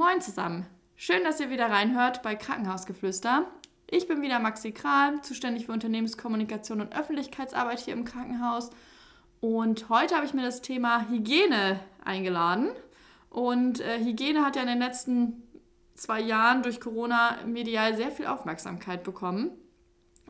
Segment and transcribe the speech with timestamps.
[0.00, 0.64] Moin zusammen.
[0.96, 3.44] Schön, dass ihr wieder reinhört bei Krankenhausgeflüster.
[3.86, 8.70] Ich bin wieder Maxi Kral, zuständig für Unternehmenskommunikation und Öffentlichkeitsarbeit hier im Krankenhaus.
[9.42, 12.70] Und heute habe ich mir das Thema Hygiene eingeladen.
[13.28, 15.42] Und äh, Hygiene hat ja in den letzten
[15.92, 19.50] zwei Jahren durch Corona medial sehr viel Aufmerksamkeit bekommen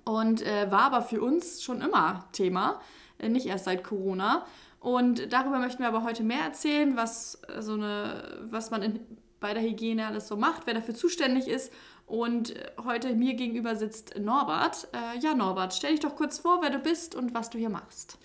[0.05, 2.81] und äh, war aber für uns schon immer Thema,
[3.19, 4.45] äh, nicht erst seit Corona.
[4.81, 9.21] Und darüber möchten wir aber heute mehr erzählen, was, äh, so eine, was man in,
[9.41, 11.73] bei der Hygiene alles so macht, wer dafür zuständig ist.
[12.07, 14.89] Und äh, heute mir gegenüber sitzt Norbert.
[14.93, 17.71] Äh, ja, Norbert, stell dich doch kurz vor, wer du bist und was du hier
[17.71, 18.19] machst.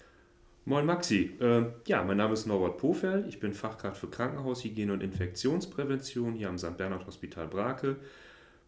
[0.68, 1.38] Moin Maxi.
[1.40, 3.26] Äh, ja, mein Name ist Norbert Pofell.
[3.30, 6.76] Ich bin Fachkraft für Krankenhaushygiene und Infektionsprävention hier am St.
[6.76, 7.98] Bernhard Hospital Brake.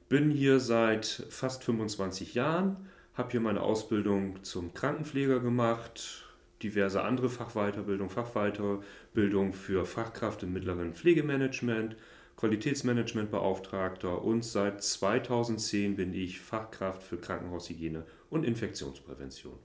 [0.08, 2.78] Bin hier seit fast 25 Jahren,
[3.16, 6.24] habe hier meine Ausbildung zum Krankenpfleger gemacht,
[6.62, 11.96] diverse andere Fachweiterbildung, Fachweiterbildung für Fachkraft im mittleren Pflegemanagement,
[12.38, 19.58] Qualitätsmanagementbeauftragter und seit 2010 bin ich Fachkraft für Krankenhaushygiene und Infektionsprävention.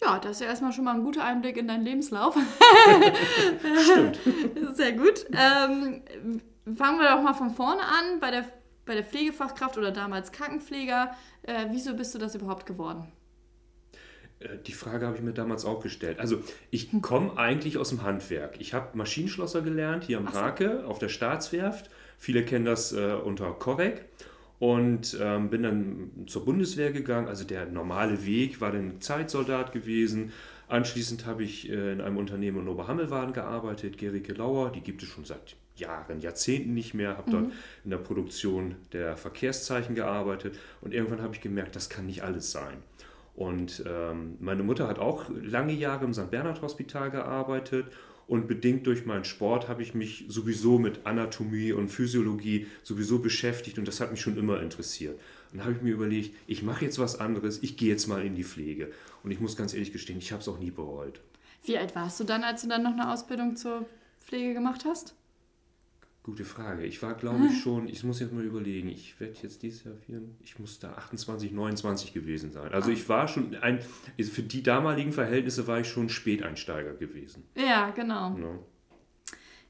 [0.00, 2.34] Ja, das ist ja erstmal schon mal ein guter Einblick in deinen Lebenslauf.
[3.84, 4.18] Stimmt.
[4.74, 5.26] Sehr gut.
[5.32, 6.02] Ähm,
[6.74, 8.46] fangen wir doch mal von vorne an, bei der,
[8.84, 11.14] bei der Pflegefachkraft oder damals Krankenpfleger.
[11.42, 13.12] Äh, wieso bist du das überhaupt geworden?
[14.44, 16.18] Äh, die Frage habe ich mir damals auch gestellt.
[16.18, 18.60] Also ich komme eigentlich aus dem Handwerk.
[18.60, 21.90] Ich habe Maschinenschlosser gelernt hier am Brake auf der Staatswerft.
[22.18, 24.04] Viele kennen das äh, unter Korek.
[24.58, 27.26] Und ähm, bin dann zur Bundeswehr gegangen.
[27.26, 30.32] Also der normale Weg war dann Zeitsoldat gewesen.
[30.68, 34.70] Anschließend habe ich äh, in einem Unternehmen in Oberhammelwaden gearbeitet, Gerike Lauer.
[34.70, 37.16] Die gibt es schon seit Jahren, Jahrzehnten nicht mehr.
[37.16, 40.56] Habe dort in der Produktion der Verkehrszeichen gearbeitet.
[40.80, 42.84] Und irgendwann habe ich gemerkt, das kann nicht alles sein.
[43.34, 46.30] Und ähm, meine Mutter hat auch lange Jahre im St.
[46.30, 47.86] Bernhard Hospital gearbeitet
[48.26, 53.78] und bedingt durch meinen Sport habe ich mich sowieso mit Anatomie und Physiologie sowieso beschäftigt
[53.78, 55.18] und das hat mich schon immer interessiert.
[55.50, 58.24] Und dann habe ich mir überlegt, ich mache jetzt was anderes, ich gehe jetzt mal
[58.24, 58.90] in die Pflege.
[59.22, 61.20] Und ich muss ganz ehrlich gestehen, ich habe es auch nie bereut.
[61.64, 63.86] Wie alt warst du dann, als du dann noch eine Ausbildung zur
[64.20, 65.14] Pflege gemacht hast?
[66.24, 66.84] Gute Frage.
[66.84, 69.96] Ich war, glaube ich, schon, ich muss jetzt mal überlegen, ich werde jetzt dieses Jahr
[69.96, 72.72] vieren, ich muss da 28, 29 gewesen sein.
[72.72, 77.42] Also ich war schon ein, für die damaligen Verhältnisse war ich schon Späteinsteiger gewesen.
[77.56, 78.38] Ja, genau.
[78.38, 78.58] Ja.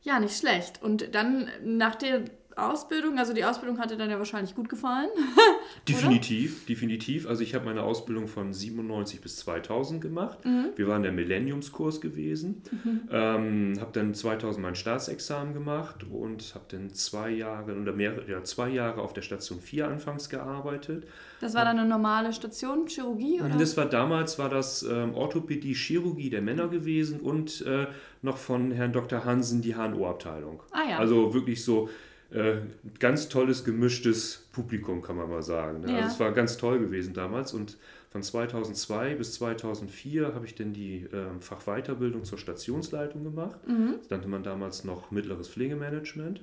[0.03, 0.83] Ja, nicht schlecht.
[0.83, 2.25] Und dann nach der
[2.57, 5.09] Ausbildung, also die Ausbildung hat dir dann ja wahrscheinlich gut gefallen.
[5.89, 7.27] Definitiv, definitiv.
[7.27, 10.39] Also ich habe meine Ausbildung von 97 bis 2000 gemacht.
[10.77, 12.63] Wir waren der Millenniumskurs gewesen.
[13.11, 18.45] Ähm, habe dann 2000 mein Staatsexamen gemacht und habe dann zwei Jahre oder mehrere, ja,
[18.45, 21.07] zwei Jahre auf der Station 4 anfangs gearbeitet.
[21.41, 23.57] Das war dann eine normale Station, Chirurgie oder?
[23.57, 27.87] Das war damals war das ähm, Orthopädie, Chirurgie der Männer gewesen und äh,
[28.23, 29.25] noch von Herrn Dr.
[29.25, 30.63] Hansen die HNO-Abteilung.
[30.71, 30.99] Ah ja.
[30.99, 31.89] Also wirklich so
[32.32, 32.56] äh,
[32.98, 35.81] ganz tolles gemischtes Publikum, kann man mal sagen.
[35.81, 35.93] Ne?
[35.93, 35.97] Ja.
[35.98, 37.76] Also es war ganz toll gewesen damals und
[38.10, 43.59] von 2002 bis 2004 habe ich dann die ähm, Fachweiterbildung zur Stationsleitung gemacht.
[44.00, 46.42] Das nannte man damals noch mittleres Pflegemanagement.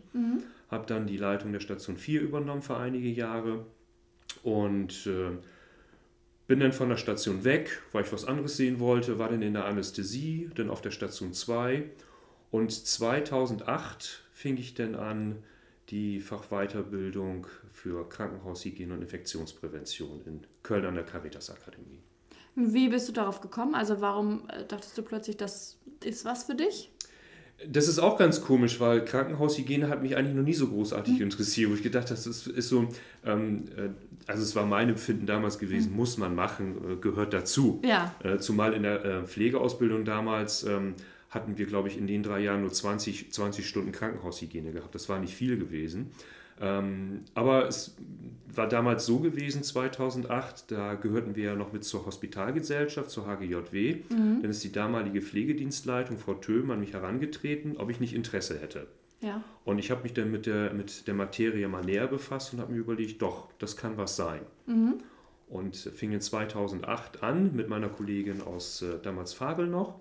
[0.69, 3.66] Habe dann die Leitung der Station 4 übernommen für einige Jahre
[4.41, 5.38] und äh,
[6.47, 9.53] bin dann von der Station weg, weil ich was anderes sehen wollte, war dann in
[9.53, 11.83] der Anästhesie, dann auf der Station 2
[12.49, 15.44] und 2008 fing ich dann an,
[15.89, 22.00] die Fachweiterbildung für Krankenhaushygiene und Infektionsprävention in Köln an der Caritas Akademie.
[22.55, 23.75] Wie bist du darauf gekommen?
[23.75, 26.91] Also warum äh, dachtest du plötzlich, das ist was für dich?
[27.67, 31.69] Das ist auch ganz komisch, weil Krankenhaushygiene hat mich eigentlich noch nie so großartig interessiert,
[31.69, 32.88] wo ich gedacht habe, das ist, ist so,
[33.25, 33.89] ähm, äh,
[34.28, 37.81] also es war mein Empfinden damals gewesen, muss man machen, äh, gehört dazu.
[37.83, 38.16] Ja.
[38.23, 40.95] Äh, zumal in der äh, Pflegeausbildung damals ähm,
[41.29, 44.95] hatten wir, glaube ich, in den drei Jahren nur 20, 20 Stunden Krankenhaushygiene gehabt.
[44.95, 46.12] Das war nicht viel gewesen.
[46.62, 47.95] Ähm, aber es
[48.53, 53.97] war damals so gewesen, 2008, da gehörten wir ja noch mit zur Hospitalgesellschaft, zur HGJW.
[54.09, 58.88] Dann ist die damalige Pflegedienstleitung, Frau Töhm, an mich herangetreten, ob ich nicht Interesse hätte.
[59.22, 59.44] Ja.
[59.66, 62.73] Und ich habe mich dann mit der, mit der Materie mal näher befasst und habe
[62.73, 64.41] mir überlegt, doch, das kann was sein.
[65.49, 69.99] Und fing in 2008 an mit meiner Kollegin aus äh, damals Fabel noch,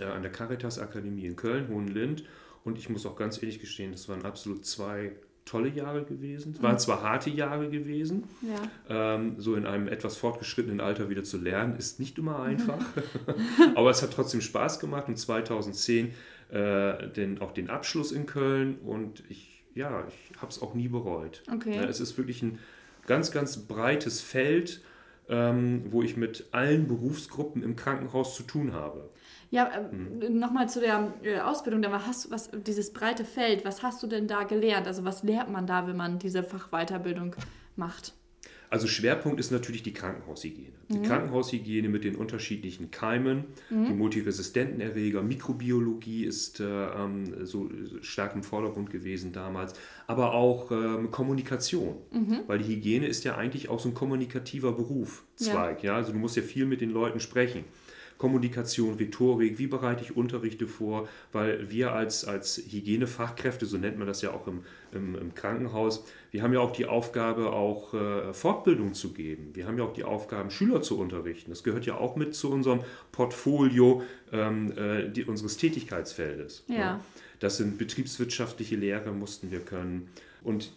[0.00, 2.24] an der Caritas Akademie in Köln, Hohenlind.
[2.64, 5.12] Und ich muss auch ganz ehrlich gestehen, das waren absolut zwei
[5.44, 6.52] tolle Jahre gewesen.
[6.56, 8.22] Es waren zwar harte Jahre gewesen,
[8.88, 9.14] Ja.
[9.16, 12.78] ähm, so in einem etwas fortgeschrittenen Alter wieder zu lernen, ist nicht immer einfach.
[13.74, 16.14] Aber es hat trotzdem Spaß gemacht und 2010
[16.50, 20.86] äh, den, auch den Abschluss in Köln und ich, ja, ich habe es auch nie
[20.88, 21.42] bereut.
[21.52, 21.74] Okay.
[21.74, 22.60] Ja, es ist wirklich ein
[23.06, 24.80] ganz, ganz breites Feld.
[25.28, 29.08] ähm, wo ich mit allen Berufsgruppen im Krankenhaus zu tun habe.
[29.52, 30.38] Ja, mhm.
[30.38, 34.26] nochmal zu der äh, Ausbildung, da hast was, dieses breite Feld, was hast du denn
[34.26, 34.86] da gelernt?
[34.86, 37.36] Also was lernt man da, wenn man diese Fachweiterbildung
[37.76, 38.14] macht?
[38.70, 40.72] Also Schwerpunkt ist natürlich die Krankenhaushygiene.
[40.88, 41.02] Die mhm.
[41.02, 43.84] Krankenhaushygiene mit den unterschiedlichen Keimen, mhm.
[43.88, 47.68] die multiresistenten Erreger, Mikrobiologie ist äh, ähm, so
[48.00, 49.74] stark im Vordergrund gewesen damals,
[50.06, 52.40] aber auch ähm, Kommunikation, mhm.
[52.46, 55.82] weil die Hygiene ist ja eigentlich auch so ein kommunikativer Berufszweig.
[55.82, 55.90] Ja.
[55.90, 55.96] ja.
[55.96, 57.64] Also du musst ja viel mit den Leuten sprechen.
[58.22, 64.06] Kommunikation, Rhetorik, wie bereite ich Unterrichte vor, weil wir als, als Hygienefachkräfte, so nennt man
[64.06, 68.32] das ja auch im, im, im Krankenhaus, wir haben ja auch die Aufgabe, auch äh,
[68.32, 69.50] Fortbildung zu geben.
[69.54, 71.50] Wir haben ja auch die Aufgabe, Schüler zu unterrichten.
[71.50, 76.62] Das gehört ja auch mit zu unserem Portfolio ähm, äh, die, unseres Tätigkeitsfeldes.
[76.68, 76.76] Ja.
[76.76, 77.00] ja.
[77.40, 80.10] Das sind betriebswirtschaftliche Lehre, mussten wir können.
[80.44, 80.72] Und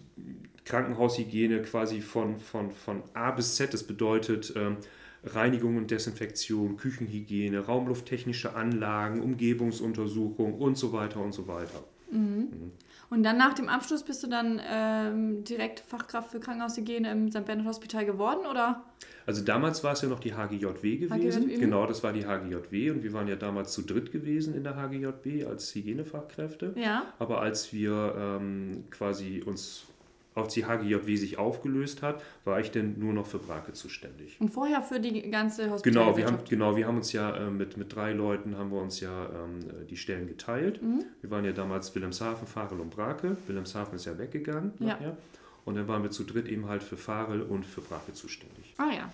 [0.65, 4.77] Krankenhaushygiene quasi von, von, von A bis Z, das bedeutet, ähm,
[5.25, 11.83] Reinigung und Desinfektion, Küchenhygiene, raumlufttechnische Anlagen, Umgebungsuntersuchung und so weiter und so weiter.
[12.11, 12.19] Mhm.
[12.19, 12.71] Mhm.
[13.09, 17.45] Und dann nach dem Abschluss bist du dann ähm, direkt Fachkraft für Krankenhaushygiene im St.
[17.45, 18.83] Bernhard Hospital geworden, oder?
[19.25, 21.43] Also damals war es ja noch die HGJW gewesen.
[21.43, 21.57] HGJW.
[21.57, 24.75] Genau, das war die HGJW und wir waren ja damals zu dritt gewesen in der
[24.75, 26.73] HGJW als Hygienefachkräfte.
[26.75, 27.13] Ja.
[27.19, 29.85] Aber als wir ähm, quasi uns
[30.35, 34.39] als die HGJW sich aufgelöst hat, war ich denn nur noch für Brake zuständig.
[34.39, 35.83] Und vorher für die ganze Hospitalwirtschaft?
[35.83, 38.81] Genau, wir haben, genau, wir haben uns ja äh, mit, mit drei Leuten haben wir
[38.81, 40.81] uns ja ähm, die Stellen geteilt.
[40.83, 41.05] Mhm.
[41.21, 43.37] Wir waren ja damals Wilhelmshaven, Farel und Brake.
[43.47, 44.87] Wilhelmshaven ist ja weggegangen ja.
[44.87, 45.17] nachher.
[45.63, 48.75] Und dann waren wir zu dritt eben halt für Farel und für Brake zuständig.
[48.77, 49.09] Ah ja,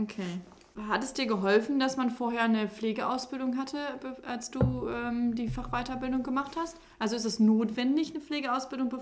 [0.00, 0.40] okay.
[0.88, 3.78] Hat es dir geholfen, dass man vorher eine Pflegeausbildung hatte,
[4.24, 6.78] als du ähm, die Fachweiterbildung gemacht hast?
[7.00, 8.92] Also ist es notwendig, eine Pflegeausbildung,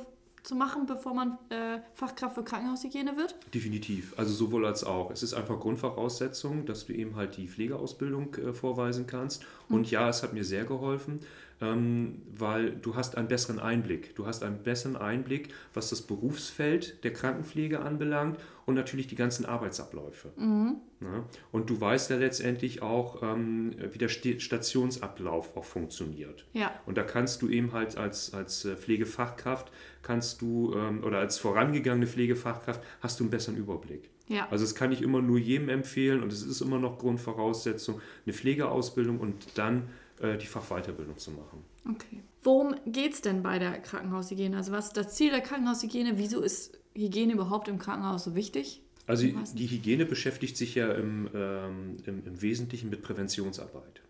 [0.46, 3.34] zu machen, bevor man äh, Fachkraft für Krankenhaushygiene wird?
[3.52, 4.14] Definitiv.
[4.16, 5.10] Also sowohl als auch.
[5.10, 9.44] Es ist einfach Grundvoraussetzung, dass du eben halt die Pflegeausbildung äh, vorweisen kannst.
[9.68, 9.84] Und mhm.
[9.86, 11.18] ja, es hat mir sehr geholfen,
[11.60, 14.14] ähm, weil du hast einen besseren Einblick.
[14.14, 19.46] Du hast einen besseren Einblick, was das Berufsfeld der Krankenpflege anbelangt und natürlich die ganzen
[19.46, 20.32] Arbeitsabläufe.
[20.36, 20.76] Mhm.
[21.00, 26.46] Ja, und du weißt ja letztendlich auch, ähm, wie der Stationsablauf auch funktioniert.
[26.52, 26.72] Ja.
[26.86, 29.70] Und da kannst du eben halt als, als äh, Pflegefachkraft,
[30.06, 34.08] kannst du, ähm, oder als vorangegangene Pflegefachkraft, hast du einen besseren Überblick.
[34.28, 34.48] Ja.
[34.50, 38.32] Also das kann ich immer nur jedem empfehlen und es ist immer noch Grundvoraussetzung, eine
[38.32, 39.88] Pflegeausbildung und dann
[40.20, 41.64] äh, die Fachweiterbildung zu machen.
[41.88, 42.22] Okay.
[42.42, 44.56] Worum geht es denn bei der Krankenhaushygiene?
[44.56, 46.18] Also was ist das Ziel der Krankenhaushygiene?
[46.18, 48.82] Wieso ist Hygiene überhaupt im Krankenhaus so wichtig?
[49.08, 54.00] Also die Hygiene beschäftigt sich ja im, ähm, im, im, Wesentlichen mit Präventionsarbeit.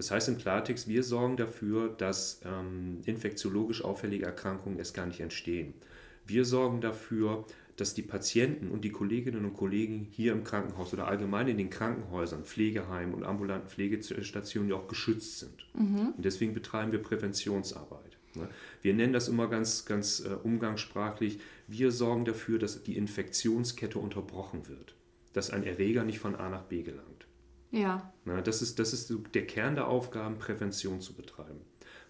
[0.00, 5.20] Das heißt im Klartext, wir sorgen dafür, dass ähm, infektiologisch auffällige Erkrankungen erst gar nicht
[5.20, 5.74] entstehen.
[6.26, 7.44] Wir sorgen dafür,
[7.76, 11.68] dass die Patienten und die Kolleginnen und Kollegen hier im Krankenhaus oder allgemein in den
[11.68, 15.66] Krankenhäusern, Pflegeheimen und ambulanten Pflegestationen ja auch geschützt sind.
[15.74, 16.14] Mhm.
[16.16, 18.16] Und deswegen betreiben wir Präventionsarbeit.
[18.36, 18.48] Ne?
[18.80, 24.66] Wir nennen das immer ganz, ganz äh, umgangssprachlich, wir sorgen dafür, dass die Infektionskette unterbrochen
[24.66, 24.94] wird,
[25.34, 27.09] dass ein Erreger nicht von A nach B gelangt.
[27.70, 28.12] Ja.
[28.24, 31.60] Na, das, ist, das ist der Kern der Aufgaben, Prävention zu betreiben.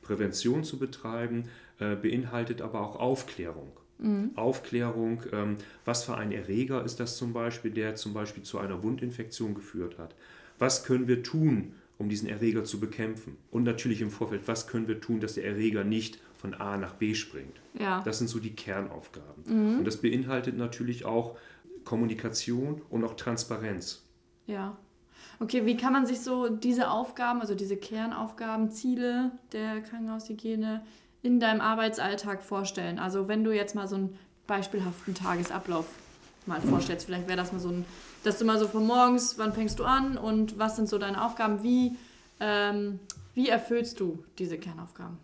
[0.03, 1.45] Prävention zu betreiben
[1.79, 3.73] äh, beinhaltet aber auch Aufklärung.
[3.99, 4.31] Mhm.
[4.35, 8.83] Aufklärung, ähm, was für ein Erreger ist das zum Beispiel, der zum Beispiel zu einer
[8.83, 10.15] Wundinfektion geführt hat.
[10.59, 13.37] Was können wir tun, um diesen Erreger zu bekämpfen?
[13.51, 16.95] Und natürlich im Vorfeld, was können wir tun, dass der Erreger nicht von A nach
[16.95, 17.61] B springt?
[17.79, 18.03] Ja.
[18.05, 19.45] Das sind so die Kernaufgaben.
[19.47, 19.79] Mhm.
[19.79, 21.37] Und das beinhaltet natürlich auch
[21.85, 24.03] Kommunikation und auch Transparenz.
[24.47, 24.79] Ja.
[25.43, 30.83] Okay, wie kann man sich so diese Aufgaben, also diese Kernaufgaben, Ziele der Krankenhaushygiene
[31.23, 32.99] in deinem Arbeitsalltag vorstellen?
[32.99, 35.87] Also wenn du jetzt mal so einen beispielhaften Tagesablauf
[36.45, 37.87] mal vorstellst, vielleicht wäre das mal so ein,
[38.23, 41.25] dass du mal so von morgens, wann fängst du an und was sind so deine
[41.25, 41.97] Aufgaben, wie,
[42.39, 43.01] ähm,
[43.33, 45.17] wie erfüllst du diese Kernaufgaben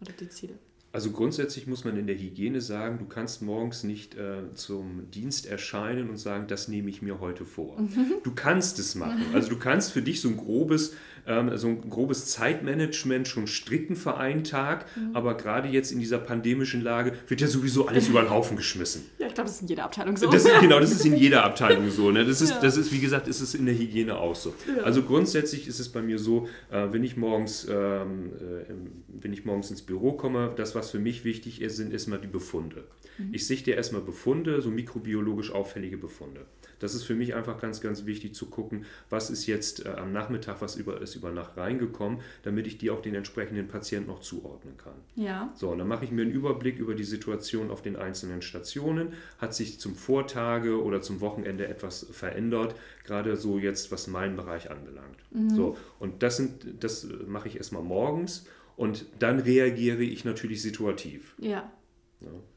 [0.00, 0.54] oder die Ziele?
[0.98, 5.46] Also grundsätzlich muss man in der Hygiene sagen, du kannst morgens nicht äh, zum Dienst
[5.46, 7.80] erscheinen und sagen, das nehme ich mir heute vor.
[7.80, 8.14] Mhm.
[8.24, 9.26] Du kannst es machen.
[9.32, 10.96] Also du kannst für dich so ein grobes
[11.28, 15.14] ähm, so ein grobes Zeitmanagement schon stricken für einen Tag, mhm.
[15.14, 19.04] aber gerade jetzt in dieser pandemischen Lage wird ja sowieso alles über den Haufen geschmissen.
[19.18, 20.30] Ja, ich glaube, das ist in jeder Abteilung so.
[20.30, 22.10] Das, genau, das ist in jeder Abteilung so.
[22.10, 22.24] Ne?
[22.24, 22.60] Das, ist, ja.
[22.60, 24.54] das ist, wie gesagt, ist es in der Hygiene auch so.
[24.66, 24.82] Ja.
[24.82, 28.72] Also grundsätzlich ist es bei mir so, äh, wenn, ich morgens, ähm, äh,
[29.08, 32.26] wenn ich morgens ins Büro komme, das, was für mich wichtig ist, sind erstmal die
[32.26, 32.84] Befunde.
[33.18, 33.30] Mhm.
[33.32, 36.46] Ich sichte erstmal Befunde, so mikrobiologisch auffällige Befunde.
[36.78, 40.12] Das ist für mich einfach ganz, ganz wichtig zu gucken, was ist jetzt äh, am
[40.12, 44.20] Nachmittag, was über, ist über Nacht reingekommen, damit ich die auch den entsprechenden Patienten noch
[44.20, 44.94] zuordnen kann.
[45.16, 45.52] Ja.
[45.54, 49.12] So, und dann mache ich mir einen Überblick über die Situation auf den einzelnen Stationen.
[49.38, 54.70] Hat sich zum Vortage oder zum Wochenende etwas verändert, gerade so jetzt, was meinen Bereich
[54.70, 55.18] anbelangt.
[55.30, 55.50] Mhm.
[55.50, 58.46] So, und das, sind, das mache ich erstmal morgens
[58.76, 61.34] und dann reagiere ich natürlich situativ.
[61.38, 61.70] Ja.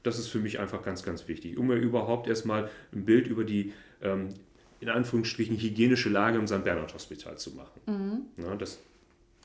[0.04, 3.44] Das ist für mich einfach ganz, ganz wichtig, um mir überhaupt erstmal ein Bild über
[3.44, 4.30] die ähm,
[4.82, 6.64] in Anführungsstrichen hygienische Lage im St.
[6.64, 7.80] Bernhard Hospital zu machen.
[7.86, 8.44] Mhm.
[8.44, 8.80] Ja, das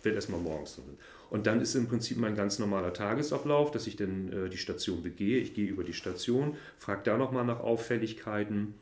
[0.02, 0.98] wird erstmal morgens drin.
[1.30, 5.02] Und dann ist im Prinzip mein ganz normaler Tagesablauf, dass ich dann äh, die Station
[5.02, 5.38] begehe.
[5.38, 8.74] Ich gehe über die Station, frage da nochmal nach Auffälligkeiten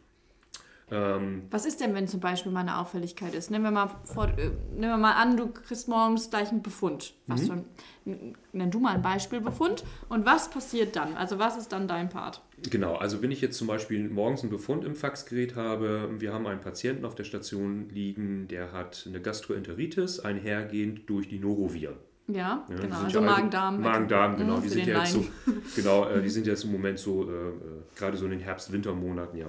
[0.90, 3.50] ähm, Was ist denn, wenn zum Beispiel mal eine Auffälligkeit ist?
[3.50, 7.14] Nehmen wir mal, vor, äh, nehmen wir mal an, du kriegst morgens gleich einen Befund.
[7.26, 7.64] Was mhm.
[8.04, 9.84] für, nenn du mal ein Beispielbefund.
[10.08, 11.16] Und was passiert dann?
[11.16, 12.42] Also was ist dann dein Part?
[12.70, 16.46] Genau, also wenn ich jetzt zum Beispiel morgens einen Befund im Faxgerät habe, wir haben
[16.46, 21.96] einen Patienten auf der Station liegen, der hat eine Gastroenteritis einhergehend durch die Noroviren.
[22.26, 22.96] Ja, ja genau.
[23.02, 23.80] Also Magen-Darm.
[23.80, 24.58] Magen-Darm, genau.
[24.58, 25.24] Die sind, ja jetzt so,
[25.76, 27.52] genau äh, die sind jetzt im Moment so, äh, äh
[27.96, 29.46] gerade so in den Herbst-Wintermonaten ja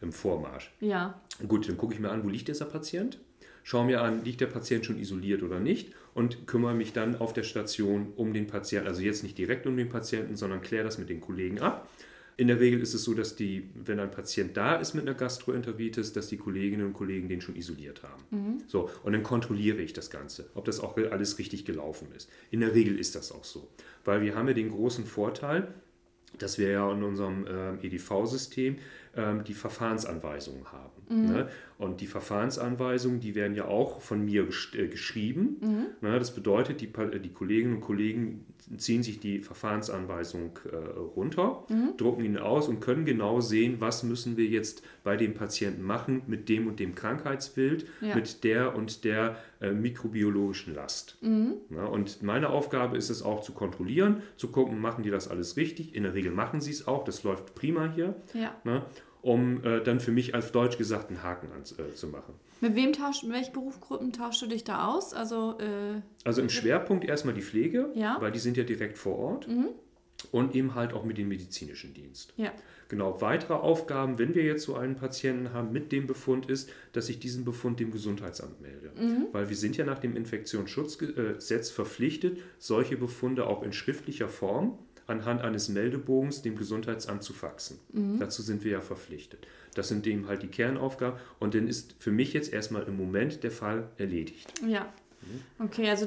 [0.00, 0.72] im Vormarsch.
[0.80, 1.20] Ja.
[1.46, 3.18] Gut, dann gucke ich mir an, wo liegt dieser Patient?
[3.62, 7.32] Schaue mir an, liegt der Patient schon isoliert oder nicht und kümmere mich dann auf
[7.32, 8.86] der Station um den Patienten.
[8.86, 11.88] Also jetzt nicht direkt um den Patienten, sondern kläre das mit den Kollegen ab.
[12.38, 15.14] In der Regel ist es so, dass die, wenn ein Patient da ist mit einer
[15.14, 18.22] Gastroenteritis, dass die Kolleginnen und Kollegen den schon isoliert haben.
[18.30, 18.62] Mhm.
[18.66, 22.28] So, und dann kontrolliere ich das Ganze, ob das auch alles richtig gelaufen ist.
[22.50, 23.68] In der Regel ist das auch so.
[24.04, 25.68] Weil wir haben ja den großen Vorteil,
[26.38, 28.76] dass wir ja in unserem äh, EDV-System
[29.16, 31.02] ähm, die Verfahrensanweisungen haben.
[31.08, 31.32] Mhm.
[31.32, 31.48] Ne?
[31.78, 35.56] Und die Verfahrensanweisungen, die werden ja auch von mir äh, geschrieben.
[35.60, 36.08] Mhm.
[36.08, 36.18] Ne?
[36.18, 36.92] Das bedeutet, die,
[37.22, 38.44] die Kolleginnen und Kollegen
[38.76, 41.96] ziehen sich die Verfahrensanweisung äh, runter, mhm.
[41.96, 46.22] drucken ihn aus und können genau sehen, was müssen wir jetzt bei dem Patienten machen
[46.26, 48.16] mit dem und dem Krankheitsbild, ja.
[48.16, 51.16] mit der und der äh, mikrobiologischen Last.
[51.20, 51.54] Mhm.
[51.70, 55.56] Ja, und meine Aufgabe ist es auch zu kontrollieren, zu gucken, machen die das alles
[55.56, 55.94] richtig.
[55.94, 58.16] In der Regel machen sie es auch, das läuft prima hier.
[58.34, 58.54] Ja.
[58.64, 58.82] Ne?
[59.26, 62.34] Um äh, dann für mich als Deutsch gesagt einen Haken an, äh, zu machen.
[62.60, 65.12] Mit wem tauscht, mit welchen Berufsgruppen tauschst du dich da aus?
[65.12, 68.18] Also, äh, also im Schwerpunkt erstmal die Pflege, ja.
[68.20, 69.48] weil die sind ja direkt vor Ort.
[69.48, 69.70] Mhm.
[70.32, 72.32] Und eben halt auch mit dem medizinischen Dienst.
[72.36, 72.50] Ja.
[72.88, 77.08] Genau, weitere Aufgaben, wenn wir jetzt so einen Patienten haben mit dem Befund, ist, dass
[77.10, 78.92] ich diesen Befund dem Gesundheitsamt melde.
[78.98, 79.26] Mhm.
[79.32, 85.42] Weil wir sind ja nach dem Infektionsschutzgesetz verpflichtet, solche Befunde auch in schriftlicher Form anhand
[85.42, 87.78] eines Meldebogens dem Gesundheitsamt zu faxen.
[87.92, 88.18] Mhm.
[88.18, 89.46] Dazu sind wir ja verpflichtet.
[89.74, 93.42] Das sind eben halt die Kernaufgaben und dann ist für mich jetzt erstmal im Moment
[93.42, 94.52] der Fall erledigt.
[94.66, 94.86] Ja.
[95.22, 95.64] Mhm.
[95.64, 96.06] Okay, also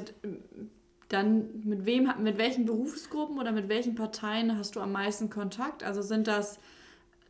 [1.08, 5.82] dann mit wem, mit welchen Berufsgruppen oder mit welchen Parteien hast du am meisten Kontakt?
[5.82, 6.58] Also sind das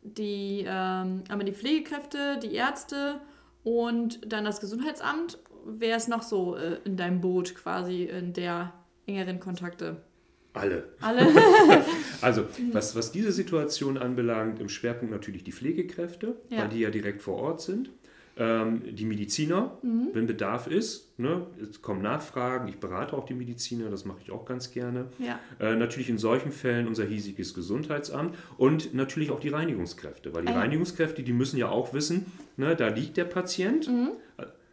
[0.03, 3.19] die, ähm, einmal die Pflegekräfte, die Ärzte
[3.63, 5.39] und dann das Gesundheitsamt?
[5.65, 8.73] Wer ist noch so äh, in deinem Boot quasi in der
[9.05, 9.97] engeren Kontakte?
[10.53, 10.83] Alle.
[10.99, 11.27] Alle.
[12.21, 16.59] also, was, was diese Situation anbelangt, im Schwerpunkt natürlich die Pflegekräfte, ja.
[16.59, 17.89] weil die ja direkt vor Ort sind.
[18.37, 20.09] Ähm, die Mediziner, mhm.
[20.13, 21.19] wenn Bedarf ist.
[21.19, 25.07] Ne, es kommen Nachfragen, ich berate auch die Mediziner, das mache ich auch ganz gerne.
[25.19, 25.39] Ja.
[25.59, 30.53] Äh, natürlich in solchen Fällen unser hiesiges Gesundheitsamt und natürlich auch die Reinigungskräfte, weil die
[30.53, 33.87] ah, Reinigungskräfte, die müssen ja auch wissen, ne, da liegt der Patient.
[33.87, 34.11] Mhm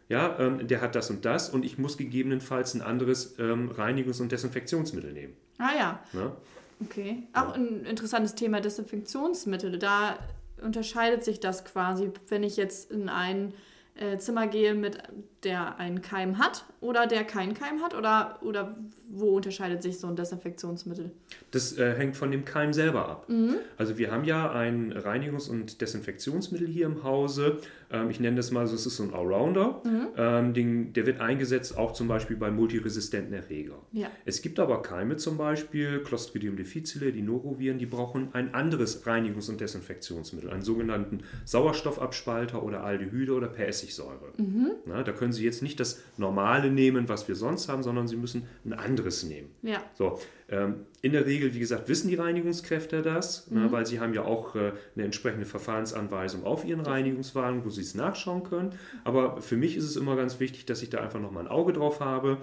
[0.09, 4.21] ja, ähm, der hat das und das und ich muss gegebenenfalls ein anderes ähm, Reinigungs-
[4.21, 5.37] und Desinfektionsmittel nehmen.
[5.59, 6.03] Ah ja.
[6.13, 6.35] ja?
[6.83, 7.27] Okay.
[7.33, 9.77] Auch ein interessantes Thema Desinfektionsmittel.
[9.77, 10.17] Da
[10.61, 13.53] unterscheidet sich das quasi, wenn ich jetzt in ein
[13.95, 14.97] äh, Zimmer gehe, mit
[15.43, 17.95] der einen Keim hat oder der keinen Keim hat?
[17.95, 18.75] Oder, oder
[19.09, 21.11] wo unterscheidet sich so ein Desinfektionsmittel?
[21.51, 23.27] Das äh, hängt von dem Keim selber ab.
[23.27, 23.55] Mhm.
[23.77, 27.57] Also wir haben ja ein Reinigungs- und Desinfektionsmittel hier im Hause.
[27.91, 29.81] Ähm, ich nenne das mal so, es ist so ein Allrounder.
[29.83, 30.07] Mhm.
[30.15, 33.79] Ähm, den, der wird eingesetzt auch zum Beispiel bei multiresistenten Erregern.
[33.91, 34.09] Ja.
[34.25, 39.49] Es gibt aber Keime zum Beispiel, Clostridium difficile, die Noroviren, die brauchen ein anderes Reinigungs-
[39.49, 44.33] und Desinfektionsmittel, einen sogenannten Sauerstoffabspalter oder Aldehyde oder per Essigsäure.
[44.37, 44.71] Mhm.
[44.85, 48.17] Na, da können Sie jetzt nicht das normale nehmen, was wir sonst haben, sondern Sie
[48.17, 49.49] müssen ein anderes nehmen.
[49.61, 49.81] Ja.
[49.93, 50.19] So,
[50.49, 53.63] ähm, in der Regel, wie gesagt, wissen die Reinigungskräfte das, mhm.
[53.63, 57.81] ne, weil sie haben ja auch äh, eine entsprechende Verfahrensanweisung auf ihren Reinigungswagen, wo sie
[57.81, 58.71] es nachschauen können.
[59.03, 61.73] Aber für mich ist es immer ganz wichtig, dass ich da einfach nochmal ein Auge
[61.73, 62.37] drauf habe,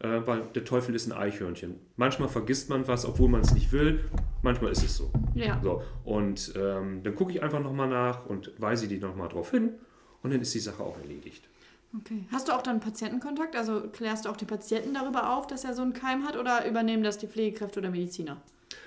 [0.00, 1.76] äh, weil der Teufel ist ein Eichhörnchen.
[1.96, 4.00] Manchmal vergisst man was, obwohl man es nicht will.
[4.42, 5.10] Manchmal ist es so.
[5.34, 5.60] Ja.
[5.62, 9.74] so und ähm, dann gucke ich einfach nochmal nach und weise die nochmal drauf hin
[10.22, 11.48] und dann ist die Sache auch erledigt.
[11.94, 12.26] Okay.
[12.32, 13.54] Hast du auch dann Patientenkontakt?
[13.54, 16.66] Also klärst du auch die Patienten darüber auf, dass er so einen Keim hat oder
[16.66, 18.40] übernehmen das die Pflegekräfte oder Mediziner?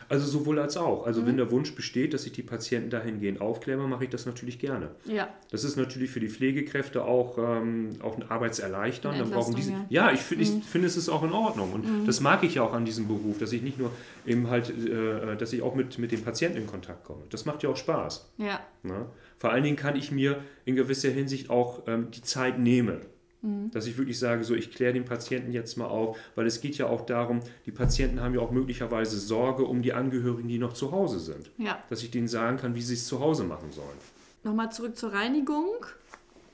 [0.08, 1.06] Also sowohl als auch.
[1.06, 1.28] Also mhm.
[1.28, 4.92] wenn der Wunsch besteht, dass ich die Patienten dahingehend aufkläre, mache ich das natürlich gerne.
[5.06, 5.30] Ja.
[5.52, 9.18] Das ist natürlich für die Pflegekräfte auch, ähm, auch ein Arbeitserleichtern.
[9.18, 9.86] Dann brauchen diese, ja.
[9.90, 10.62] ja, ich finde, mhm.
[10.62, 11.74] find, es ist auch in Ordnung.
[11.74, 12.06] Und mhm.
[12.06, 13.92] das mag ich ja auch an diesem Beruf, dass ich nicht nur
[14.26, 17.24] eben halt, äh, dass ich auch mit, mit den Patienten in Kontakt komme.
[17.30, 18.32] Das macht ja auch Spaß.
[18.38, 18.60] Ja.
[18.84, 19.08] Na?
[19.38, 23.02] Vor allen Dingen kann ich mir in gewisser Hinsicht auch ähm, die Zeit nehmen.
[23.46, 23.72] Mhm.
[23.72, 26.78] Dass ich wirklich sage, so ich kläre den Patienten jetzt mal auf, weil es geht
[26.78, 30.74] ja auch darum, die Patienten haben ja auch möglicherweise Sorge um die Angehörigen, die noch
[30.74, 31.52] zu Hause sind.
[31.58, 31.78] Ja.
[31.90, 33.98] Dass ich denen sagen kann, wie sie es zu Hause machen sollen.
[34.44, 35.86] Nochmal zurück zur Reinigung.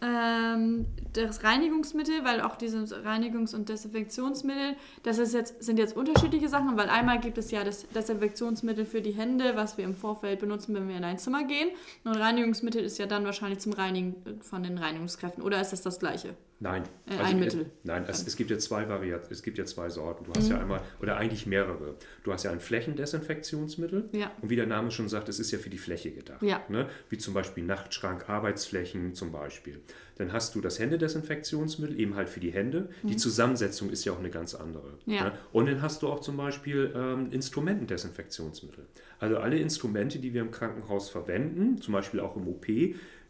[0.04, 6.50] Ähm, das Reinigungsmittel, weil auch dieses Reinigungs- und Desinfektionsmittel, das ist jetzt, sind jetzt unterschiedliche
[6.50, 10.40] Sachen, weil einmal gibt es ja das Desinfektionsmittel für die Hände, was wir im Vorfeld
[10.40, 11.70] benutzen, wenn wir in ein Zimmer gehen.
[12.04, 15.44] Und Reinigungsmittel ist ja dann wahrscheinlich zum Reinigen von den Reinigungskräften.
[15.44, 16.36] Oder ist das das gleiche?
[16.62, 16.84] Nein.
[17.08, 17.66] Äh, also ein Mittel.
[17.84, 20.26] nein, es, es, gibt ja zwei Varianten, es gibt ja zwei Sorten.
[20.26, 20.52] Du hast mhm.
[20.52, 21.96] ja einmal, oder eigentlich mehrere.
[22.24, 24.10] Du hast ja ein Flächendesinfektionsmittel.
[24.12, 24.32] Ja.
[24.42, 26.44] Und wie der Name schon sagt, es ist ja für die Fläche gedacht.
[26.44, 26.64] Ja.
[26.70, 26.88] Ne?
[27.10, 29.82] Wie zum Beispiel Nachtschrank, Arbeitsflächen zum Beispiel.
[30.18, 32.90] Dann hast du das Händedesinfektionsmittel, eben halt für die Hände.
[33.02, 33.08] Mhm.
[33.08, 35.00] Die Zusammensetzung ist ja auch eine ganz andere.
[35.08, 35.26] Ja.
[35.26, 35.32] Ne?
[35.52, 38.86] Und dann hast du auch zum Beispiel ähm, Instrumentendesinfektionsmittel.
[39.18, 42.68] Also alle Instrumente, die wir im Krankenhaus verwenden, zum Beispiel auch im OP,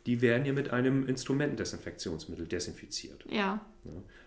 [0.05, 3.25] die werden ja mit einem Instrumentendesinfektionsmittel desinfiziert.
[3.29, 3.62] Ja.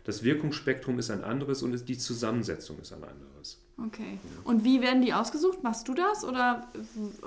[0.05, 3.61] Das Wirkungsspektrum ist ein anderes und die Zusammensetzung ist ein anderes.
[3.85, 4.19] Okay.
[4.45, 5.65] Und wie werden die ausgesucht?
[5.65, 6.69] Machst du das oder,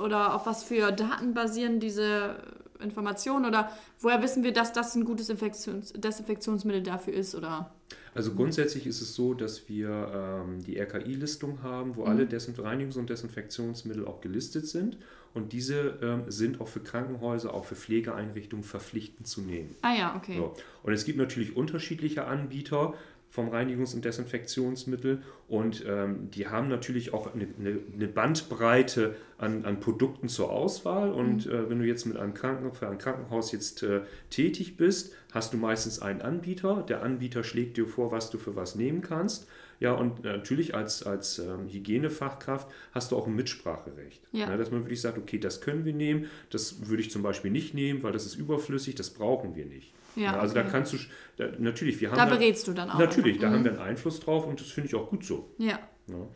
[0.01, 2.41] oder auf was für Daten basieren diese
[2.81, 7.71] Informationen oder woher wissen wir, dass das ein gutes Infektions Desinfektionsmittel dafür ist oder?
[8.13, 12.07] Also grundsätzlich ist es so, dass wir ähm, die RKI-Listung haben, wo mhm.
[12.07, 14.97] alle Desinf Reinigungs- und Desinfektionsmittel auch gelistet sind
[15.33, 19.75] und diese ähm, sind auch für Krankenhäuser, auch für Pflegeeinrichtungen verpflichtend zu nehmen.
[19.83, 20.35] Ah ja, okay.
[20.37, 20.53] So.
[20.83, 22.95] Und es gibt natürlich unterschiedliche Anbieter
[23.29, 29.79] vom Reinigungs- und Desinfektionsmittel und ähm, die haben natürlich auch eine, eine, Bandbreite an, an,
[29.79, 31.51] Produkten zur Auswahl und mhm.
[31.51, 35.53] äh, wenn du jetzt mit einem Kranken, für ein Krankenhaus jetzt äh, tätig bist, hast
[35.53, 36.83] du meistens einen Anbieter.
[36.87, 39.47] Der Anbieter schlägt dir vor, was du für was nehmen kannst.
[39.79, 44.21] Ja, und natürlich als, als ähm, Hygienefachkraft hast du auch ein Mitspracherecht.
[44.31, 44.49] Ja.
[44.49, 47.51] Ja, dass man wirklich sagt, okay, das können wir nehmen, das würde ich zum Beispiel
[47.51, 49.93] nicht nehmen, weil das ist überflüssig, das brauchen wir nicht.
[50.17, 50.63] Ja, also okay.
[50.63, 50.97] da kannst du,
[51.37, 52.99] da, natürlich, wir haben da berätst du dann auch.
[52.99, 53.41] Natürlich, einfach.
[53.41, 53.53] da mhm.
[53.53, 55.53] haben wir einen Einfluss drauf und das finde ich auch gut so.
[55.57, 55.79] Ja.
[56.07, 56.27] ja.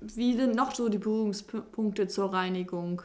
[0.00, 3.02] Wie sind noch so die Berührungspunkte zur Reinigung?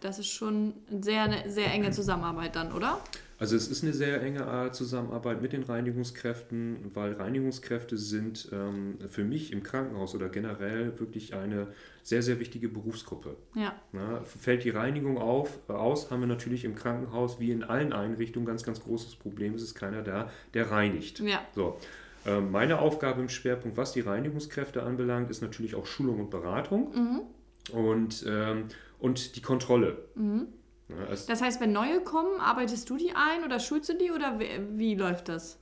[0.00, 3.00] Das ist schon eine sehr, sehr enge Zusammenarbeit dann, oder?
[3.38, 9.22] Also es ist eine sehr enge Zusammenarbeit mit den Reinigungskräften, weil Reinigungskräfte sind ähm, für
[9.22, 11.68] mich im Krankenhaus oder generell wirklich eine
[12.02, 13.36] sehr, sehr wichtige Berufsgruppe.
[13.54, 13.74] Ja.
[13.92, 18.46] Na, fällt die Reinigung auf, aus, haben wir natürlich im Krankenhaus wie in allen Einrichtungen
[18.46, 19.54] ganz, ganz großes Problem.
[19.54, 21.20] Es ist keiner da, der reinigt.
[21.20, 21.40] Ja.
[21.54, 21.78] So.
[22.26, 26.92] Ähm, meine Aufgabe im Schwerpunkt, was die Reinigungskräfte anbelangt, ist natürlich auch Schulung und Beratung
[26.92, 27.20] mhm.
[27.72, 28.64] und, ähm,
[28.98, 29.98] und die Kontrolle.
[30.16, 30.48] Mhm.
[30.88, 30.96] Ja,
[31.26, 34.48] das heißt, wenn neue kommen, arbeitest du die ein oder schulst du die oder wie,
[34.76, 35.58] wie läuft das?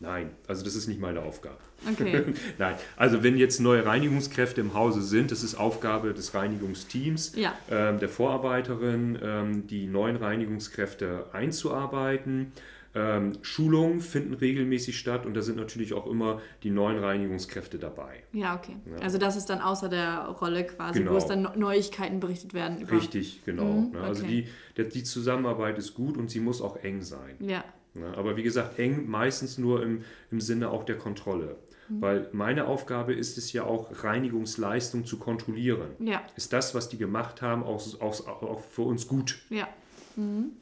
[0.00, 1.58] Nein, also das ist nicht meine Aufgabe.
[1.90, 2.34] Okay.
[2.58, 7.54] Nein, also wenn jetzt neue Reinigungskräfte im Hause sind, das ist Aufgabe des Reinigungsteams, ja.
[7.70, 12.52] ähm, der Vorarbeiterin, ähm, die neuen Reinigungskräfte einzuarbeiten.
[12.96, 18.22] Ähm, Schulungen finden regelmäßig statt und da sind natürlich auch immer die neuen Reinigungskräfte dabei.
[18.32, 18.76] Ja, okay.
[18.88, 18.98] Ja.
[18.98, 21.12] Also das ist dann außer der Rolle quasi, genau.
[21.12, 22.80] wo es dann Neuigkeiten berichtet werden.
[22.80, 22.92] Über.
[22.92, 23.64] Richtig, genau.
[23.64, 24.00] Mhm, ne?
[24.00, 24.46] Also okay.
[24.76, 27.36] die, die Zusammenarbeit ist gut und sie muss auch eng sein.
[27.40, 27.64] Ja.
[27.94, 28.12] Ne?
[28.16, 31.56] Aber wie gesagt, eng meistens nur im, im Sinne auch der Kontrolle.
[31.88, 32.00] Mhm.
[32.00, 35.90] Weil meine Aufgabe ist es ja auch, Reinigungsleistung zu kontrollieren.
[35.98, 36.22] Ja.
[36.36, 39.40] Ist das, was die gemacht haben, auch, auch, auch für uns gut?
[39.50, 39.68] Ja.
[40.16, 40.52] Mhm.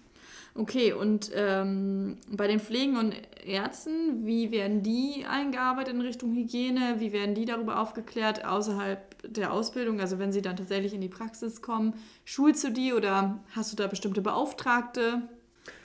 [0.54, 6.96] Okay, und ähm, bei den Pflegen und Ärzten, wie werden die eingearbeitet in Richtung Hygiene?
[6.98, 10.00] Wie werden die darüber aufgeklärt außerhalb der Ausbildung?
[10.00, 11.94] Also wenn sie dann tatsächlich in die Praxis kommen,
[12.26, 15.22] schulst du die oder hast du da bestimmte Beauftragte?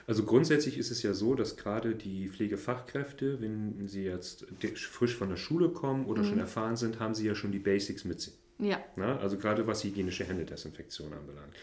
[0.06, 5.30] Also grundsätzlich ist es ja so, dass gerade die Pflegefachkräfte, wenn sie jetzt frisch von
[5.30, 6.28] der Schule kommen oder mhm.
[6.28, 8.34] schon erfahren sind, haben sie ja schon die Basics mit sich.
[8.60, 8.80] Ja.
[8.96, 11.54] Na, also gerade was hygienische Händedesinfektion anbelangt.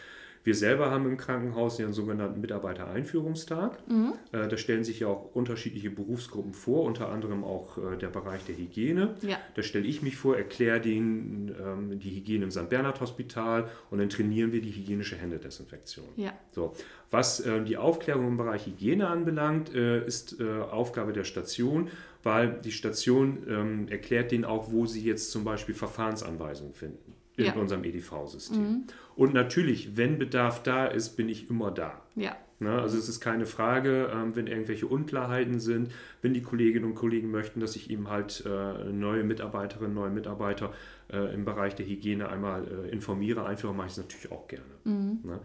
[0.45, 3.79] Wir selber haben im Krankenhaus ja einen sogenannten Mitarbeitereinführungstag.
[3.89, 4.13] Mhm.
[4.31, 8.45] Äh, da stellen sich ja auch unterschiedliche Berufsgruppen vor, unter anderem auch äh, der Bereich
[8.45, 9.15] der Hygiene.
[9.23, 9.37] Ja.
[9.55, 12.69] Da stelle ich mich vor, erkläre denen ähm, die Hygiene im St.
[12.69, 16.05] Bernhard Hospital und dann trainieren wir die hygienische Händedesinfektion.
[16.15, 16.31] Ja.
[16.51, 16.75] So.
[17.09, 21.89] Was äh, die Aufklärung im Bereich Hygiene anbelangt, ist Aufgabe der Station,
[22.21, 27.15] weil die Station ähm, erklärt denen auch, wo sie jetzt zum Beispiel Verfahrensanweisungen finden.
[27.37, 27.53] In Ja.
[27.53, 28.85] unserem EDV-System.
[29.15, 32.01] Und natürlich, wenn Bedarf da ist, bin ich immer da.
[32.15, 32.35] Ja.
[32.59, 32.71] Ne?
[32.81, 37.29] Also es ist keine Frage, ähm, wenn irgendwelche Unklarheiten sind, wenn die Kolleginnen und Kollegen
[37.29, 40.71] möchten, dass ich ihm halt äh, neue Mitarbeiterinnen, neue Mitarbeiter
[41.11, 44.63] äh, im Bereich der Hygiene einmal äh, informiere, einführe, mache ich es natürlich auch gerne.
[44.85, 45.39] Ne?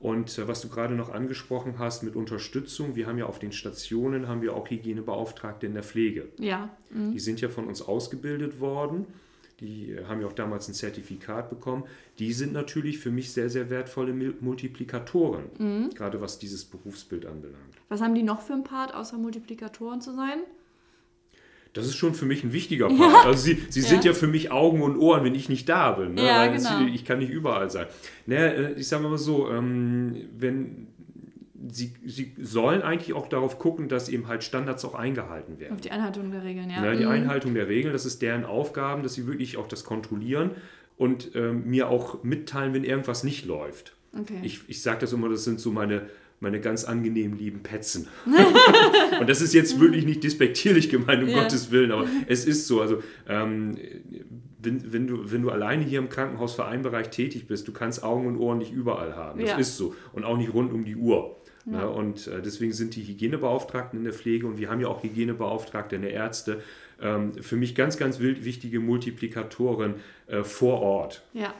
[0.00, 3.52] Und äh, was du gerade noch angesprochen hast mit Unterstützung, wir haben ja auf den
[3.52, 6.28] Stationen haben wir auch Hygienebeauftragte in der Pflege.
[6.38, 6.70] Ja.
[6.90, 7.12] Mhm.
[7.12, 9.06] Die sind ja von uns ausgebildet worden.
[9.60, 11.84] Die haben ja auch damals ein Zertifikat bekommen.
[12.18, 15.90] Die sind natürlich für mich sehr, sehr wertvolle Multiplikatoren, Mhm.
[15.94, 17.74] gerade was dieses Berufsbild anbelangt.
[17.88, 20.40] Was haben die noch für einen Part, außer Multiplikatoren zu sein?
[21.72, 23.26] Das ist schon für mich ein wichtiger Part.
[23.26, 24.12] Also sie, sie sind Ja.
[24.12, 26.14] ja für mich Augen und Ohren, wenn ich nicht da bin.
[26.14, 26.24] Ne?
[26.24, 26.86] Ja, genau.
[26.86, 27.86] ich kann nicht überall sein.
[28.26, 30.86] Naja, äh, ich sage mal so, ähm, wenn
[31.70, 35.74] sie, sie sollen eigentlich auch darauf gucken, dass eben halt Standards auch eingehalten werden.
[35.74, 36.80] Auf die Einhaltung der Regeln, ja.
[36.80, 37.10] Ne, die Mhm.
[37.10, 40.50] Einhaltung der Regeln, das ist deren Aufgaben, dass sie wirklich auch das kontrollieren
[40.96, 43.94] und ähm, mir auch mitteilen, wenn irgendwas nicht läuft.
[44.18, 44.38] Okay.
[44.42, 46.02] Ich, ich sage das immer, das sind so meine,
[46.40, 48.06] meine ganz angenehmen lieben Petzen.
[49.20, 51.42] und das ist jetzt wirklich nicht despektierlich gemeint, um Ja.
[51.42, 52.80] Gottes Willen, aber es ist so.
[52.80, 53.76] Also ähm,
[54.60, 58.36] wenn, wenn, du, wenn du alleine hier im Krankenhausvereinbereich tätig bist, du kannst Augen und
[58.38, 59.40] Ohren nicht überall haben.
[59.40, 59.56] Das Ja.
[59.58, 59.94] ist so.
[60.12, 61.36] Und auch nicht rund um die Uhr.
[61.66, 61.86] Ja.
[61.86, 65.96] Und äh, deswegen sind die Hygienebeauftragten in der Pflege und wir haben ja auch Hygienebeauftragte
[65.96, 66.62] in der Ärzte
[67.00, 69.94] ähm, für mich ganz, ganz wild, wichtige Multiplikatoren
[70.26, 71.22] äh, vor Ort.
[71.32, 71.54] Ja,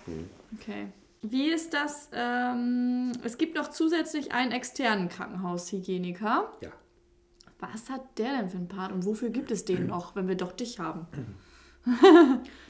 [0.59, 0.87] okay.
[1.23, 2.11] Wie ist das?
[2.13, 6.53] Ähm, es gibt noch zusätzlich einen externen Krankenhaushygieniker.
[6.61, 6.71] Ja.
[7.59, 10.35] Was hat der denn für einen Part und wofür gibt es den noch, wenn wir
[10.35, 11.07] doch dich haben?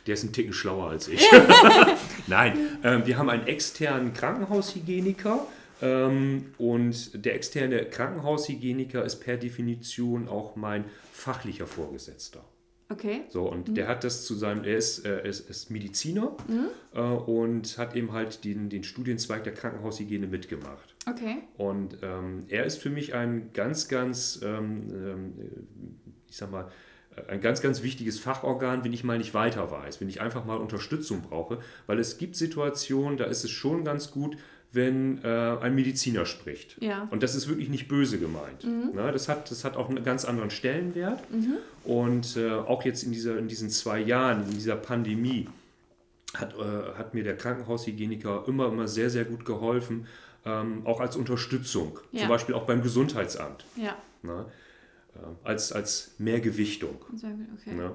[0.06, 1.24] Der ist ein Ticken schlauer als ich.
[2.26, 5.46] Nein, ähm, wir haben einen externen Krankenhaushygieniker.
[5.82, 12.44] Ähm, und der externe Krankenhaushygieniker ist per Definition auch mein fachlicher Vorgesetzter.
[12.90, 13.22] Okay.
[13.30, 16.36] So, und der hat das zu seinem, er ist, äh, ist, ist Mediziner
[16.94, 20.94] äh, und hat eben halt den, den Studienzweig der Krankenhaushygiene mitgemacht.
[21.08, 21.38] Okay.
[21.56, 25.32] Und ähm, er ist für mich ein ganz, ganz, ähm, ähm,
[26.28, 26.70] ich sag mal,
[27.28, 30.58] ein ganz, ganz wichtiges Fachorgan, wenn ich mal nicht weiter weiß, wenn ich einfach mal
[30.58, 34.36] Unterstützung brauche, weil es gibt Situationen, da ist es schon ganz gut,
[34.74, 35.28] wenn äh,
[35.60, 36.80] ein Mediziner spricht.
[36.82, 37.08] Ja.
[37.10, 38.64] Und das ist wirklich nicht böse gemeint.
[38.64, 41.20] Ne, das, hat, das hat auch einen ganz anderen Stellenwert.
[41.84, 45.48] Und äh, auch jetzt in, dieser, in diesen zwei Jahren, in dieser Pandemie,
[46.34, 50.06] hat, äh, hat mir der Krankenhaushygieniker immer, immer sehr, sehr gut geholfen,
[50.44, 51.98] ähm, auch als Unterstützung.
[52.12, 52.20] Ja.
[52.20, 53.64] Zum Beispiel auch beim Gesundheitsamt.
[53.76, 53.96] Ja.
[54.22, 54.46] Ne?
[55.14, 57.04] Äh, als, als Mehrgewichtung.
[57.14, 57.74] Sehr gut, okay.
[57.74, 57.92] Ne?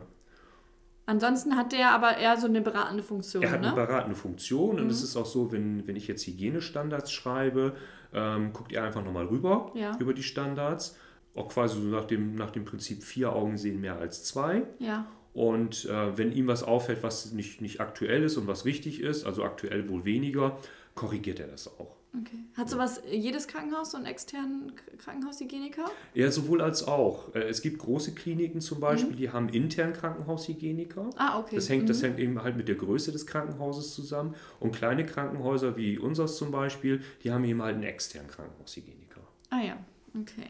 [1.10, 3.74] Ansonsten hat der aber eher so eine beratende Funktion, Er hat eine ne?
[3.74, 7.74] beratende Funktion und es ist auch so, wenn, wenn ich jetzt Hygienestandards schreibe,
[8.14, 9.98] ähm, guckt ihr einfach nochmal rüber Ja.
[10.00, 10.98] über die Standards.
[11.34, 14.64] Auch quasi so nach dem, nach dem Prinzip vier Augen sehen mehr als zwei.
[14.78, 15.08] Ja.
[15.34, 19.26] Und äh, wenn ihm was auffällt, was nicht, nicht aktuell ist und was richtig ist,
[19.26, 20.58] also aktuell wohl weniger,
[20.94, 21.96] korrigiert er das auch.
[22.12, 22.40] Okay.
[22.56, 25.86] Hat sowas jedes Krankenhaus so einen externen Krankenhaushygieniker?
[26.16, 27.34] Ja, sowohl als auch.
[27.36, 28.82] Äh, Es gibt große Kliniken zum Mhm.
[28.82, 31.12] Beispiel, die haben intern Krankenhaushygieniker.
[31.18, 31.56] Ah, okay.
[31.56, 32.06] Das hängt, das Mhm.
[32.06, 34.34] hängt eben halt mit der Größe des Krankenhauses zusammen.
[34.60, 39.22] Und kleine Krankenhäuser wie unseres zum Beispiel, die haben eben halt einen externen Krankenhaushygieniker.
[39.52, 39.78] Ah ja,
[40.20, 40.48] okay.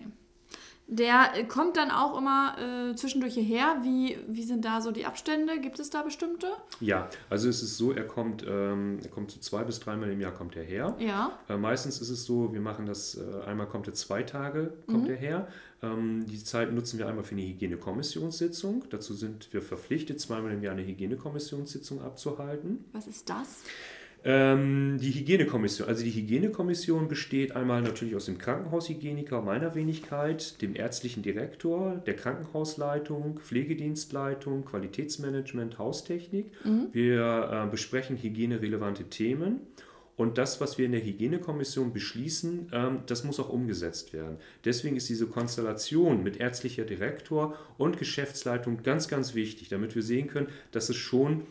[0.92, 3.78] Der äh, kommt dann auch immer äh, zwischendurch hierher.
[3.84, 5.60] Wie, wie sind da so die Abstände?
[5.60, 6.48] Gibt es da bestimmte?
[6.80, 10.20] Ja, also es ist so, er kommt, ähm, er kommt so zwei bis dreimal im
[10.20, 10.96] Jahr kommt er her.
[11.00, 11.38] Ja.
[11.48, 15.04] Äh, meistens ist es so, wir machen das, äh, einmal kommt er zwei Tage, kommt
[15.04, 15.10] Mhm.
[15.12, 15.48] er her.
[15.84, 18.86] Ähm, die Zeit nutzen wir einmal für eine Hygienekommissionssitzung.
[18.90, 22.84] Dazu sind wir verpflichtet, zweimal im Jahr eine Hygienekommissionssitzung abzuhalten.
[22.94, 23.62] Was ist das?
[24.26, 30.76] Ähm, die Hygienekommission, also die Hygienekommission besteht einmal natürlich aus dem Krankenhaushygieniker meiner Wenigkeit, dem
[30.76, 36.52] ärztlichen Direktor, der Krankenhausleitung, Pflegedienstleitung, Qualitätsmanagement, Haustechnik.
[36.92, 39.62] Wir äh, besprechen hygienerelevante Themen.
[40.20, 44.36] Und das, was wir in der Hygienekommission beschließen, ähm, das muss auch umgesetzt werden.
[44.66, 50.28] Deswegen ist diese Konstellation mit ärztlicher Direktor und Geschäftsleitung ganz, ganz wichtig, damit wir sehen
[50.28, 51.44] können, dass es schon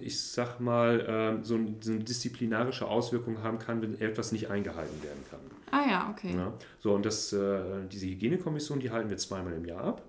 [0.00, 4.50] ich sag mal, ähm, so, ein- so eine disziplinarische Auswirkung haben kann, wenn etwas nicht
[4.50, 5.40] eingehalten werden kann.
[5.70, 6.34] Ah ja, okay.
[6.36, 6.52] Ja?
[6.80, 7.58] So, und das, äh,
[7.90, 10.02] diese Hygienekommission, die halten wir zweimal im Jahr ab.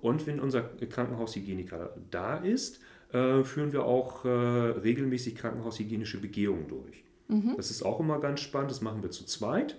[0.00, 2.80] Und wenn unser Krankenhaushygieniker da ist,
[3.12, 7.04] äh, führen wir auch äh, regelmäßig krankenhaushygienische Begehungen durch.
[7.56, 9.76] Das ist auch immer ganz spannend, das machen wir zu zweit.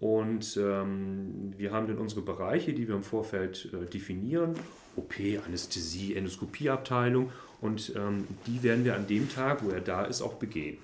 [0.00, 4.54] Und ähm, wir haben dann unsere Bereiche, die wir im Vorfeld äh, definieren.
[4.96, 5.14] OP,
[5.46, 7.30] Anästhesie, Endoskopieabteilung.
[7.62, 10.76] Und ähm, die werden wir an dem Tag, wo er da ist, auch begehen.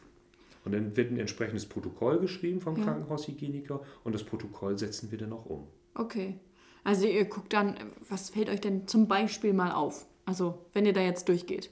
[0.65, 2.85] Und dann wird ein entsprechendes Protokoll geschrieben vom Ja.
[2.85, 5.67] Krankenhaushygieniker und das Protokoll setzen wir dann auch um.
[5.95, 6.39] Okay.
[6.85, 7.75] Also ihr guckt dann,
[8.09, 10.07] was fällt euch denn zum Beispiel mal auf?
[10.25, 11.71] Also wenn ihr da jetzt durchgeht.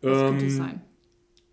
[0.00, 0.80] Was könnte es Ähm, sein?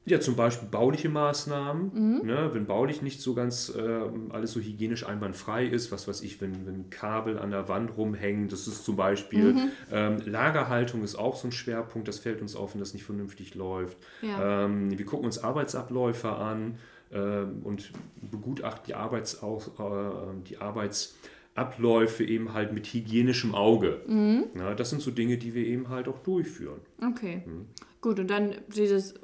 [0.07, 1.91] Ja, zum Beispiel bauliche Maßnahmen.
[1.93, 2.27] Mhm.
[2.27, 6.39] Ne, wenn baulich nicht so ganz äh, alles so hygienisch einwandfrei ist, was weiß ich,
[6.41, 9.53] wenn, wenn Kabel an der Wand rumhängen, das ist zum Beispiel.
[9.53, 9.71] Mhm.
[9.91, 13.55] Ähm, Lagerhaltung ist auch so ein Schwerpunkt, das fällt uns auf, wenn das nicht vernünftig
[13.55, 13.97] läuft.
[14.21, 14.65] Ja.
[14.65, 16.77] Ähm, wir gucken uns Arbeitsabläufe an
[17.11, 17.91] ähm, und
[18.29, 24.01] begutachten die, Arbeitsaus, äh, die Arbeitsabläufe eben halt mit hygienischem Auge.
[24.05, 24.45] Mhm.
[24.55, 26.79] Ja, das sind so Dinge, die wir eben halt auch durchführen.
[27.01, 27.41] Okay.
[27.45, 27.65] Mhm.
[28.01, 29.15] Gut, und dann dieses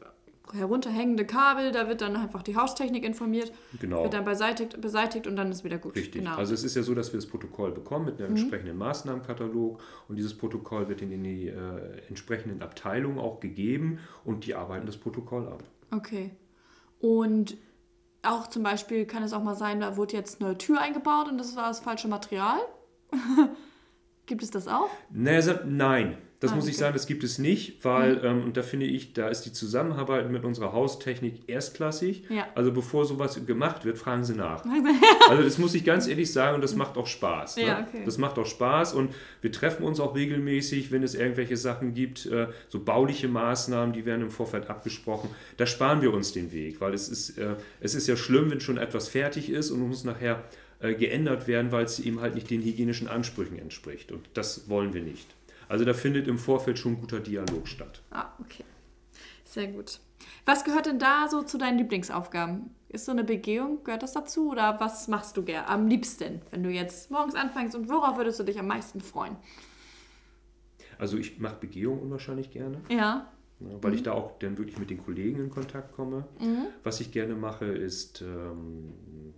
[0.53, 4.03] herunterhängende Kabel, da wird dann einfach die Haustechnik informiert, genau.
[4.03, 5.95] wird dann beseitigt, beseitigt und dann ist wieder gut.
[5.95, 6.23] Richtig.
[6.23, 6.35] Genau.
[6.35, 8.37] Also es ist ja so, dass wir das Protokoll bekommen mit einem mhm.
[8.37, 14.55] entsprechenden Maßnahmenkatalog und dieses Protokoll wird in die äh, entsprechenden Abteilungen auch gegeben und die
[14.55, 15.63] arbeiten das Protokoll ab.
[15.91, 16.31] Okay.
[16.99, 17.57] Und
[18.23, 21.37] auch zum Beispiel kann es auch mal sein, da wurde jetzt eine Tür eingebaut und
[21.37, 22.59] das war das falsche Material.
[24.25, 24.89] Gibt es das auch?
[25.65, 26.17] Nein.
[26.41, 28.25] Das ah, muss ich sagen, das gibt es nicht, weil, mhm.
[28.25, 32.23] ähm, und da finde ich, da ist die Zusammenarbeit mit unserer Haustechnik erstklassig.
[32.29, 32.47] Ja.
[32.55, 34.65] Also bevor sowas gemacht wird, fragen Sie nach.
[35.29, 37.57] also das muss ich ganz ehrlich sagen und das macht auch Spaß.
[37.57, 37.67] Ne?
[37.67, 38.01] Ja, okay.
[38.05, 42.25] Das macht auch Spaß und wir treffen uns auch regelmäßig, wenn es irgendwelche Sachen gibt,
[42.25, 45.29] äh, so bauliche Maßnahmen, die werden im Vorfeld abgesprochen.
[45.57, 48.61] Da sparen wir uns den Weg, weil es ist, äh, es ist ja schlimm, wenn
[48.61, 50.43] schon etwas fertig ist und muss nachher
[50.79, 54.11] äh, geändert werden, weil es eben halt nicht den hygienischen Ansprüchen entspricht.
[54.11, 55.27] Und das wollen wir nicht.
[55.71, 58.01] Also da findet im Vorfeld schon guter Dialog statt.
[58.11, 58.65] Ah, okay.
[59.45, 60.01] Sehr gut.
[60.43, 62.71] Was gehört denn da so zu deinen Lieblingsaufgaben?
[62.89, 64.49] Ist so eine Begehung, gehört das dazu?
[64.49, 68.37] Oder was machst du gern am liebsten, wenn du jetzt morgens anfängst und worauf würdest
[68.41, 69.37] du dich am meisten freuen?
[70.97, 72.81] Also ich mache Begehung unwahrscheinlich gerne.
[72.89, 73.31] Ja.
[73.61, 73.97] ja weil mhm.
[73.97, 76.25] ich da auch dann wirklich mit den Kollegen in Kontakt komme.
[76.41, 76.65] Mhm.
[76.83, 79.33] Was ich gerne mache, ist ähm,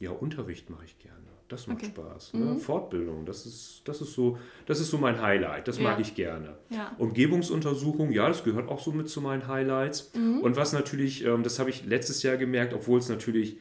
[0.00, 1.39] ja, Unterricht mache ich gerne.
[1.50, 1.86] Das macht okay.
[1.88, 2.34] Spaß.
[2.34, 2.44] Ne?
[2.44, 2.58] Mhm.
[2.60, 5.66] Fortbildung, das ist, das, ist so, das ist so mein Highlight.
[5.66, 5.82] Das ja.
[5.82, 6.56] mag ich gerne.
[6.70, 6.94] Ja.
[6.96, 10.12] Umgebungsuntersuchung, ja, das gehört auch so mit zu meinen Highlights.
[10.14, 10.38] Mhm.
[10.42, 13.58] Und was natürlich, ähm, das habe ich letztes Jahr gemerkt, obwohl es natürlich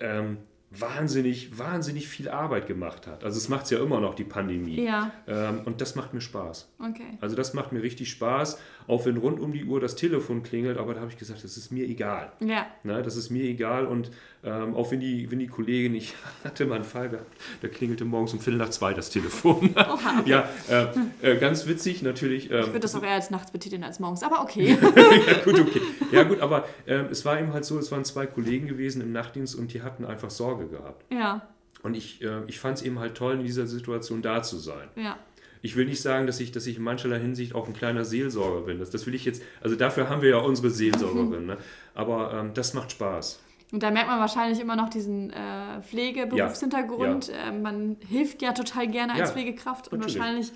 [0.00, 0.36] ähm,
[0.70, 3.24] wahnsinnig, wahnsinnig viel Arbeit gemacht hat.
[3.24, 4.84] Also es macht es ja immer noch, die Pandemie.
[4.84, 5.12] Ja.
[5.26, 6.68] Ähm, und das macht mir Spaß.
[6.78, 7.16] Okay.
[7.20, 10.76] Also das macht mir richtig Spaß, auch wenn rund um die Uhr das Telefon klingelt,
[10.76, 12.32] aber da habe ich gesagt, das ist mir egal.
[12.40, 12.66] Ja.
[12.84, 14.10] Na, das ist mir egal und
[14.44, 17.30] ähm, auch wenn die, wenn die Kollegin, ich hatte mal einen Fall gehabt,
[17.62, 19.70] da klingelte morgens um Viertel nach zwei das Telefon.
[19.76, 20.22] Oha.
[20.26, 22.50] Ja, äh, äh, ganz witzig natürlich.
[22.50, 24.76] Ähm, ich würde das auch eher als nachts betiteln als morgens, aber okay.
[25.26, 25.80] ja, gut, okay.
[26.12, 29.12] Ja, gut, aber äh, es war eben halt so, es waren zwei Kollegen gewesen im
[29.12, 31.04] Nachtdienst und die hatten einfach Sorge gehabt.
[31.12, 31.46] Ja.
[31.82, 34.88] Und ich, äh, ich fand es eben halt toll, in dieser Situation da zu sein.
[34.96, 35.18] Ja
[35.62, 38.62] ich will nicht sagen, dass ich, dass ich in mancherlei Hinsicht auch ein kleiner Seelsorger
[38.62, 38.78] bin.
[38.78, 41.28] Das, das will ich jetzt, also dafür haben wir ja unsere Seelsorgerin.
[41.48, 41.56] Ne?
[41.94, 43.40] Aber ähm, das macht Spaß.
[43.72, 47.28] Und da merkt man wahrscheinlich immer noch diesen äh, Pflegeberufshintergrund.
[47.28, 47.48] Ja, ja.
[47.48, 50.18] Äh, man hilft ja total gerne als ja, Pflegekraft und natürlich.
[50.18, 50.52] wahrscheinlich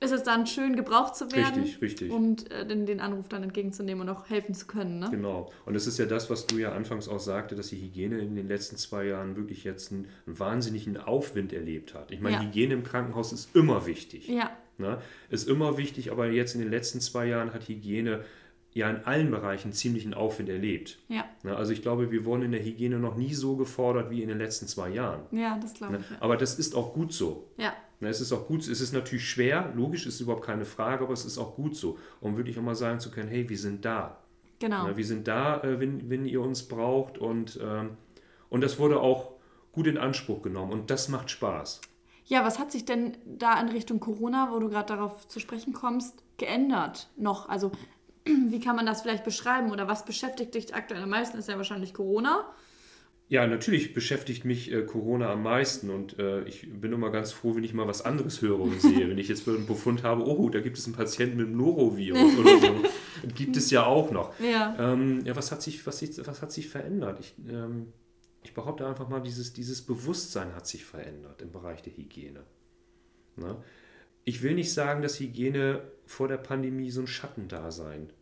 [0.00, 1.62] ist es dann schön, gebraucht zu werden.
[1.62, 2.10] Richtig, richtig.
[2.10, 4.98] Und äh, den, den Anruf dann entgegenzunehmen und auch helfen zu können.
[4.98, 5.08] Ne?
[5.10, 5.52] Genau.
[5.66, 8.34] Und das ist ja das, was du ja anfangs auch sagte, dass die Hygiene in
[8.34, 12.10] den letzten zwei Jahren wirklich jetzt einen, einen wahnsinnigen Aufwind erlebt hat.
[12.10, 12.42] Ich meine, ja.
[12.42, 14.28] Hygiene im Krankenhaus ist immer wichtig.
[14.28, 14.50] Ja.
[14.78, 14.98] Ne?
[15.28, 18.24] Ist immer wichtig, aber jetzt in den letzten zwei Jahren hat Hygiene
[18.72, 20.98] ja in allen Bereichen ziemlichen Aufwind erlebt.
[21.08, 21.24] Ja.
[21.42, 21.54] Ne?
[21.54, 24.38] Also ich glaube, wir wurden in der Hygiene noch nie so gefordert wie in den
[24.38, 25.22] letzten zwei Jahren.
[25.32, 25.98] Ja, das glaube ne?
[26.00, 26.22] ich.
[26.22, 27.50] Aber das ist auch gut so.
[27.58, 27.74] Ja.
[28.08, 31.24] Es ist auch gut, es ist natürlich schwer, logisch ist überhaupt keine Frage, aber es
[31.24, 34.18] ist auch gut so, um wirklich auch mal sagen zu können, hey, wir sind da.
[34.58, 34.94] Genau.
[34.96, 37.96] Wir sind da, äh, wenn, wenn ihr uns braucht und, ähm,
[38.48, 39.32] und das wurde auch
[39.72, 41.80] gut in Anspruch genommen und das macht Spaß.
[42.24, 45.72] Ja, was hat sich denn da in Richtung Corona, wo du gerade darauf zu sprechen
[45.72, 47.48] kommst, geändert noch?
[47.48, 47.72] Also
[48.24, 51.38] wie kann man das vielleicht beschreiben oder was beschäftigt dich aktuell am meisten?
[51.38, 52.46] Ist ja wahrscheinlich Corona.
[53.30, 57.54] Ja, natürlich beschäftigt mich äh, Corona am meisten und äh, ich bin immer ganz froh,
[57.54, 59.08] wenn ich mal was anderes höre und sehe.
[59.08, 62.36] wenn ich jetzt einen Befund habe, oh, da gibt es einen Patienten mit dem Norovirus
[62.36, 62.82] oder so.
[63.36, 64.34] gibt es ja auch noch.
[64.40, 67.20] Ja, ähm, ja was, hat sich, was, was hat sich verändert?
[67.20, 67.92] Ich, ähm,
[68.42, 72.42] ich behaupte einfach mal, dieses, dieses Bewusstsein hat sich verändert im Bereich der Hygiene.
[73.36, 73.52] Na?
[73.52, 73.56] Ne?
[74.24, 78.12] Ich will nicht sagen, dass Hygiene vor der Pandemie so ein Schattendasein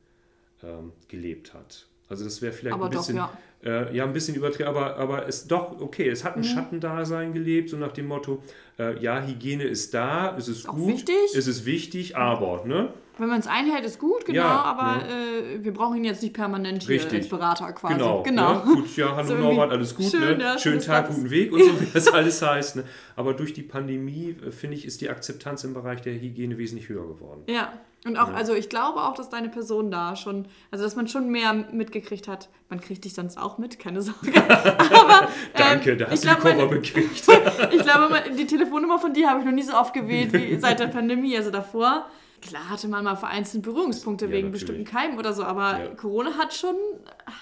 [0.63, 1.89] ähm, gelebt hat.
[2.09, 3.39] Also das wäre vielleicht aber ein bisschen, doch, ja.
[3.65, 4.05] Äh, ja.
[4.05, 6.45] ein bisschen übertrieben, aber, aber es doch, okay, es hat ein mhm.
[6.45, 8.41] Schattendasein gelebt, so nach dem Motto,
[8.79, 11.17] äh, ja, Hygiene ist da, es ist, ist gut, wichtig.
[11.35, 12.91] es ist wichtig, aber, ne?
[13.19, 15.13] Wenn man es einhält, ist gut, genau, ja, aber ne?
[15.57, 17.19] äh, wir brauchen ihn jetzt nicht permanent hier Richtig.
[17.19, 17.95] als Berater quasi.
[17.95, 18.23] Genau.
[18.23, 18.53] genau.
[18.53, 20.57] Ja, gut, ja, hallo so Norbert, alles gut, schön, ne?
[20.57, 22.77] Schönen Tag, guten Weg und so, wie das alles heißt.
[22.77, 22.85] Ne?
[23.17, 26.89] Aber durch die Pandemie, äh, finde ich, ist die Akzeptanz im Bereich der Hygiene wesentlich
[26.89, 27.43] höher geworden.
[27.49, 27.73] Ja,
[28.07, 28.35] und auch, ja.
[28.35, 32.29] also ich glaube auch, dass deine Person da schon, also dass man schon mehr mitgekriegt
[32.29, 32.49] hat.
[32.69, 34.31] Man kriegt dich sonst auch mit, keine Sorge.
[34.49, 37.27] Aber, ähm, Danke, da hast du glaub, die Kurve gekriegt.
[37.73, 40.81] ich glaube, die Telefonnummer von dir habe ich noch nie so oft gewählt wie seit
[40.81, 42.07] der Pandemie, also davor.
[42.43, 44.67] Klar hatte man mal vereinzelt Berührungspunkte Ja, wegen natürlich.
[44.67, 45.87] bestimmten Keimen oder so, aber Ja.
[45.95, 46.77] Corona hat schon,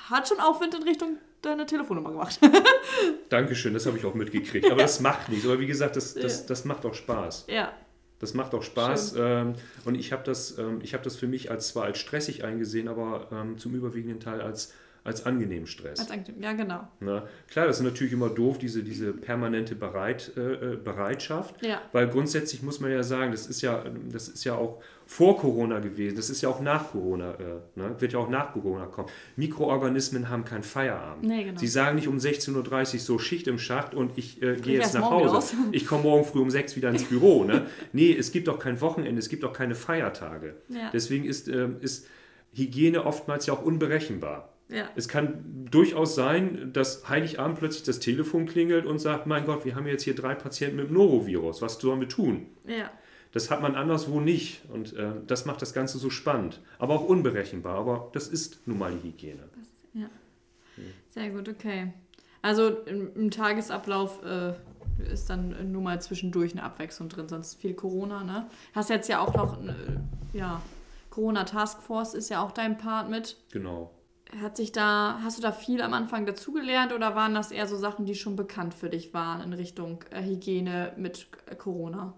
[0.09, 2.39] hat schon Aufwind in Richtung deiner Telefonnummer gemacht.
[3.29, 4.71] Dankeschön, das habe ich auch mitgekriegt.
[4.71, 5.45] Aber das macht nichts.
[5.45, 7.47] Aber wie gesagt, das, das, das macht auch Spaß.
[7.49, 7.73] ja,
[8.19, 9.15] Das macht auch Spaß.
[9.19, 12.45] Ähm, und ich habe das, ähm, ich hab das für mich als zwar als stressig
[12.45, 14.73] eingesehen, aber ähm, zum überwiegenden Teil als,
[15.07, 16.01] als angenehmen Stress.
[16.01, 16.43] als angenehm.
[16.43, 16.89] ja genau.
[17.01, 20.41] Na, klar, das ist natürlich immer doof, diese, diese permanente Bereit, äh,
[20.73, 21.65] äh, Bereitschaft.
[21.65, 21.81] Ja.
[21.93, 25.79] Weil grundsätzlich muss man ja sagen, das ist ja, das ist ja auch vor Corona
[25.79, 27.95] gewesen, das ist ja auch nach Corona, äh, ne?
[28.01, 29.09] wird ja auch nach Corona kommen.
[29.37, 31.25] Mikroorganismen haben keinen Feierabend.
[31.25, 31.61] Nee, genau.
[31.61, 34.95] Sie sagen nicht um 16.30 Uhr so Schicht im Schacht und ich äh, gehe jetzt
[34.95, 35.57] nach Hause.
[35.71, 37.45] Ich komme morgen früh um 6 wieder ins Büro.
[37.45, 37.67] Ne?
[37.93, 40.57] Nee, es gibt auch kein Wochenende, es gibt auch keine Feiertage.
[40.69, 40.91] Ja.
[40.93, 42.07] Deswegen ist, ähm, ist
[42.53, 44.56] Hygiene oftmals ja auch unberechenbar.
[44.69, 44.89] Ja.
[44.97, 49.77] Es kann durchaus sein, dass Heiligabend plötzlich das Telefon klingelt und sagt, mein Gott, wir
[49.77, 52.47] haben jetzt hier drei Patienten mit dem Norovirus, was sollen wir tun?
[52.67, 52.91] Ja.
[53.33, 57.05] Das hat man anderswo nicht und äh, das macht das Ganze so spannend, aber auch
[57.05, 59.45] unberechenbar, aber das ist nun mal die Hygiene.
[59.95, 60.09] Ja.
[61.11, 61.93] Sehr gut, okay.
[62.43, 64.53] Also im, im Tagesablauf äh,
[65.13, 68.49] ist dann nur mal zwischendurch eine Abwechslung drin, sonst viel Corona, ne?
[68.75, 69.75] Hast jetzt ja auch noch, eine,
[70.33, 70.63] ja,
[71.11, 73.37] Corona Taskforce ist ja auch dein Part mit.
[73.51, 73.96] Genau.
[74.41, 77.77] Hat sich da, hast du da viel am Anfang dazugelernt oder waren das eher so
[77.77, 82.15] Sachen, die schon bekannt für dich waren in Richtung äh, Hygiene mit äh, Corona?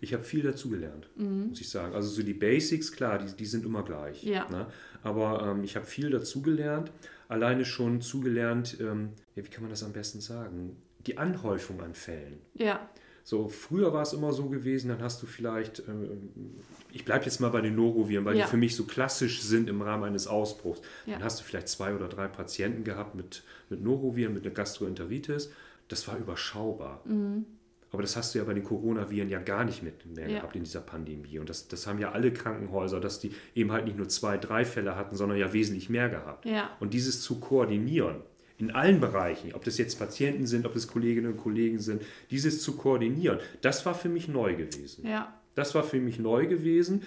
[0.00, 1.94] Ich habe viel dazugelernt, muss ich sagen.
[1.94, 4.22] Also so die Basics, klar, die, die sind immer gleich.
[4.22, 4.48] Ja.
[4.48, 4.68] Ne?
[5.02, 6.92] Aber ähm, ich habe viel dazugelernt,
[7.26, 10.76] alleine schon zugelernt, ähm, ja, wie kann man das am besten sagen?
[11.06, 12.38] Die Anhäufung an Fällen.
[12.54, 12.88] Ja,
[13.28, 16.30] So, früher war es immer so gewesen, dann hast du vielleicht, ähm,
[16.94, 18.46] ich bleibe jetzt mal bei den Noroviren, weil Ja.
[18.46, 20.80] die für mich so klassisch sind im Rahmen eines Ausbruchs.
[21.04, 21.12] Ja.
[21.16, 25.50] Dann hast du vielleicht zwei oder drei Patienten gehabt mit, mit Noroviren, mit einer Gastroenteritis.
[25.88, 27.04] Das war überschaubar.
[27.92, 30.36] Aber das hast du ja bei den Coronaviren ja gar nicht mit mehr Ja.
[30.38, 31.38] gehabt in dieser Pandemie.
[31.38, 34.64] Und das, das haben ja alle Krankenhäuser, dass die eben halt nicht nur zwei, drei
[34.64, 36.46] Fälle hatten, sondern ja wesentlich mehr gehabt.
[36.46, 36.70] Ja.
[36.80, 38.22] Und dieses zu koordinieren,
[38.58, 42.60] in allen Bereichen, ob das jetzt Patienten sind, ob das Kolleginnen und Kollegen sind, dieses
[42.62, 45.06] zu koordinieren, das war für mich neu gewesen.
[45.06, 47.02] ja, Das war für mich neu gewesen,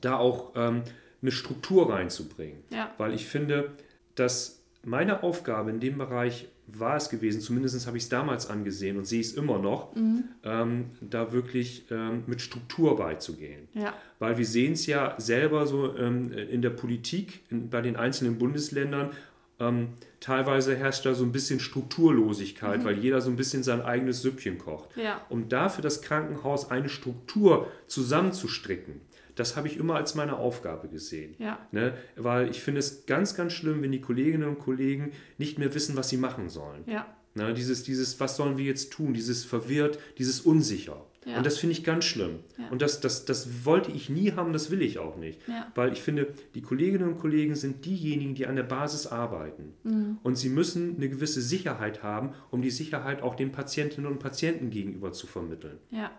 [0.00, 0.82] da auch ähm,
[1.22, 2.58] eine Struktur reinzubringen.
[2.70, 2.92] Ja.
[2.98, 3.70] Weil ich finde,
[4.14, 8.96] dass meine Aufgabe in dem Bereich war es gewesen, zumindest habe ich es damals angesehen
[8.96, 9.94] und sehe es immer noch,
[10.42, 13.68] ähm, da wirklich ähm, mit Struktur beizugehen.
[13.74, 17.94] ja, Weil wir sehen es ja selber so ähm, in der Politik, in, bei den
[17.94, 19.10] einzelnen Bundesländern,
[19.58, 19.88] ähm,
[20.20, 24.58] teilweise herrscht da so ein bisschen Strukturlosigkeit, weil jeder so ein bisschen sein eigenes Süppchen
[24.58, 24.96] kocht.
[24.96, 25.20] Ja.
[25.28, 29.00] Um dafür das Krankenhaus eine Struktur zusammenzustricken,
[29.34, 31.34] das habe ich immer als meine Aufgabe gesehen.
[31.38, 31.58] Ja.
[31.70, 31.94] Ne?
[32.16, 35.96] Weil ich finde es ganz, ganz schlimm, wenn die Kolleginnen und Kollegen nicht mehr wissen,
[35.96, 36.84] was sie machen sollen.
[36.86, 37.52] ja, Ne?
[37.52, 41.05] Dieses, dieses, was sollen wir jetzt tun, dieses verwirrt, dieses unsicher.
[41.26, 41.38] Ja.
[41.38, 42.38] Und das finde ich ganz schlimm.
[42.56, 42.68] Ja.
[42.70, 45.40] Und das, das, das wollte ich nie haben, das will ich auch nicht.
[45.48, 45.70] Ja.
[45.74, 49.74] Weil ich finde, die Kolleginnen und Kollegen sind diejenigen, die an der Basis arbeiten.
[49.82, 50.18] Mhm.
[50.22, 54.70] Und sie müssen eine gewisse Sicherheit haben, um die Sicherheit auch den Patientinnen und Patienten
[54.70, 55.78] gegenüber zu vermitteln.
[55.90, 56.10] ja?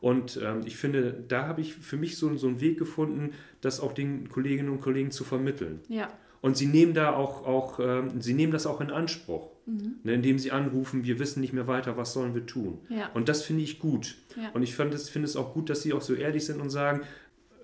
[0.00, 3.80] Und ähm, ich finde, da habe ich für mich so, so einen Weg gefunden, das
[3.80, 5.80] auch den Kolleginnen und Kollegen zu vermitteln.
[5.88, 6.08] ja,
[6.42, 9.96] Und sie nehmen da auch, auch ähm, sie nehmen das auch in Anspruch, Mhm.
[10.04, 12.78] ne, indem sie anrufen, wir wissen nicht mehr weiter, was sollen wir tun.
[12.88, 13.10] Ja.
[13.14, 14.16] Und das finde ich gut.
[14.40, 14.50] Ja.
[14.52, 16.70] Und ich fand es, finde es auch gut, dass sie auch so ehrlich sind und
[16.70, 17.00] sagen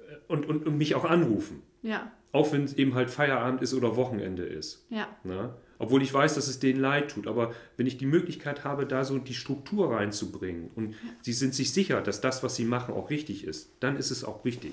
[0.09, 1.63] äh, und, und, und mich auch anrufen.
[1.83, 4.85] ja, Auch wenn es eben halt Feierabend ist oder Wochenende ist.
[4.91, 5.55] ja, Ne?
[5.79, 7.27] Obwohl ich weiß, dass es denen leid tut.
[7.27, 11.73] Aber wenn ich die Möglichkeit habe, da so die Struktur reinzubringen und sie sind sich
[11.73, 14.73] sicher, dass das, was sie machen, auch richtig ist, dann ist es auch richtig.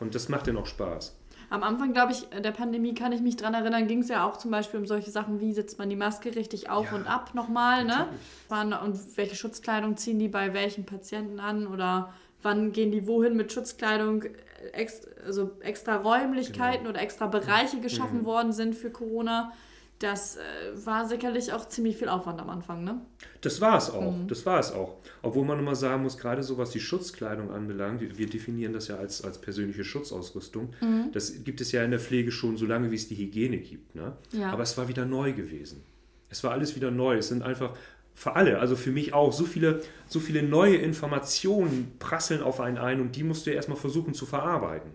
[0.00, 1.16] Und das macht dann auch Spaß.
[1.50, 4.36] Am Anfang, glaube ich, der Pandemie kann ich mich dran erinnern, ging es ja auch
[4.36, 7.34] zum Beispiel um solche Sachen, wie setzt man die Maske richtig auf Ja, und ab
[7.34, 8.06] nochmal, ne?
[8.48, 13.36] Wann, und welche Schutzkleidung ziehen die bei welchen Patienten an oder wann gehen die wohin
[13.36, 14.24] mit Schutzkleidung,
[14.72, 16.90] ex, also extra Räumlichkeiten Genau.
[16.90, 17.82] oder extra Bereiche Mhm.
[17.82, 19.52] geschaffen worden sind für Corona.
[20.00, 20.40] Das äh,
[20.86, 23.00] war sicherlich auch ziemlich viel Aufwand am Anfang, ne?
[23.42, 24.16] Das war es auch.
[24.16, 24.28] Mhm.
[24.28, 24.96] Das war es auch.
[25.22, 28.96] Obwohl man immer sagen muss, gerade so was die Schutzkleidung anbelangt, wir- definieren das ja
[28.96, 30.70] als, als persönliche Schutzausrüstung.
[30.80, 31.10] Mhm.
[31.12, 33.94] Das gibt es ja in der Pflege schon so lange, wie es die Hygiene gibt.
[33.94, 34.12] Ne?
[34.32, 34.50] Ja.
[34.52, 35.82] Aber es war wieder neu gewesen.
[36.30, 37.16] Es war alles wieder neu.
[37.18, 37.76] Es sind einfach
[38.14, 42.78] für alle, also für mich auch, so viele, so viele neue Informationen prasseln auf einen
[42.78, 44.92] ein und die musst du ja erstmal versuchen zu verarbeiten.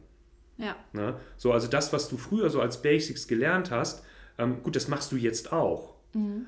[0.57, 1.15] Ja, Ne?
[1.37, 4.04] So, also das, was du früher so als Basics gelernt hast,
[4.37, 5.93] ähm, gut, das machst du jetzt auch.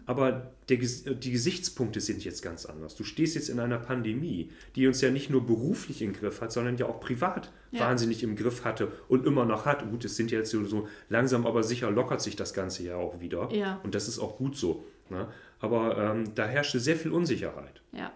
[0.05, 2.95] Aber der, äh, die Gesichtspunkte sind jetzt ganz anders.
[2.95, 6.53] Du stehst jetzt in einer Pandemie, die uns ja nicht nur beruflich im Griff hat,
[6.53, 7.81] sondern ja auch privat Ja.
[7.81, 9.89] wahnsinnig im Griff hatte und immer noch hat.
[9.91, 12.95] Gut, es sind ja jetzt so, so langsam, aber sicher lockert sich das Ganze ja
[12.95, 13.49] auch wieder.
[13.53, 13.81] Ja.
[13.83, 14.85] Und das ist auch gut so.
[15.09, 15.27] Ne?
[15.59, 17.81] Aber ähm, da herrschte sehr viel Unsicherheit.
[17.91, 18.13] ja.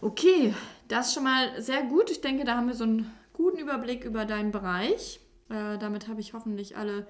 [0.00, 0.54] Okay,
[0.88, 2.10] Das ist schon mal sehr gut.
[2.10, 5.18] Ich denke, da haben wir so einen guten Überblick über deinen Bereich.
[5.48, 7.06] Äh, damit habe ich hoffentlich alle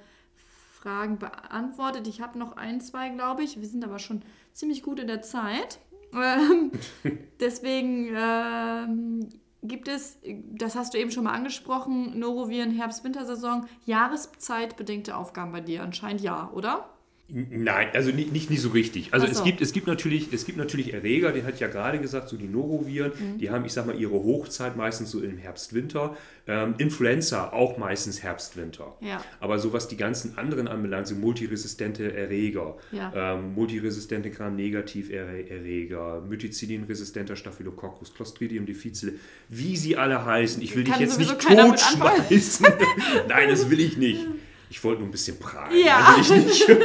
[0.87, 2.07] Fragen beantwortet.
[2.07, 3.61] Ich habe noch ein, zwei, glaube ich.
[3.61, 4.23] Wir sind aber schon
[4.53, 5.81] ziemlich gut in der Zeit.
[6.15, 6.71] Ähm,
[7.41, 9.29] deswegen ähm,
[9.65, 10.19] gibt es,
[10.53, 16.53] das hast du eben schon mal angesprochen, Noroviren Herbst-Wintersaison, jahreszeitbedingte Aufgaben bei dir anscheinend ja,
[16.55, 16.89] oder?
[17.29, 19.13] Nein, also nicht, nicht, nicht so richtig.
[19.13, 19.33] Also so.
[19.33, 22.37] es, gibt, es, gibt natürlich, es gibt natürlich Erreger, den hat ja gerade gesagt, so
[22.37, 23.39] die Noroviren, mhm.
[23.39, 26.17] die haben, ich sag mal, ihre Hochzeit meistens so im Herbst, Winter.
[26.47, 28.97] Ähm, Influenza auch meistens Herbst, Winter.
[29.01, 29.25] Ja.
[29.41, 33.35] Aber so was die ganzen anderen anbelangt, so multiresistente Erreger, ja.
[33.35, 39.15] ähm, multiresistente Gram-Negativ-Erreger, Mycilin-resistenter Staphylococcus, Clostridium difficile,
[39.49, 40.63] wie sie alle heißen.
[40.63, 42.67] Ich will dich jetzt nicht totschmeißen.
[43.29, 44.25] Nein, das will ich nicht.
[44.71, 45.77] Ich wollte nur ein bisschen prahlen.
[45.85, 46.15] Ja.
[46.19, 46.79] Also ich nicht.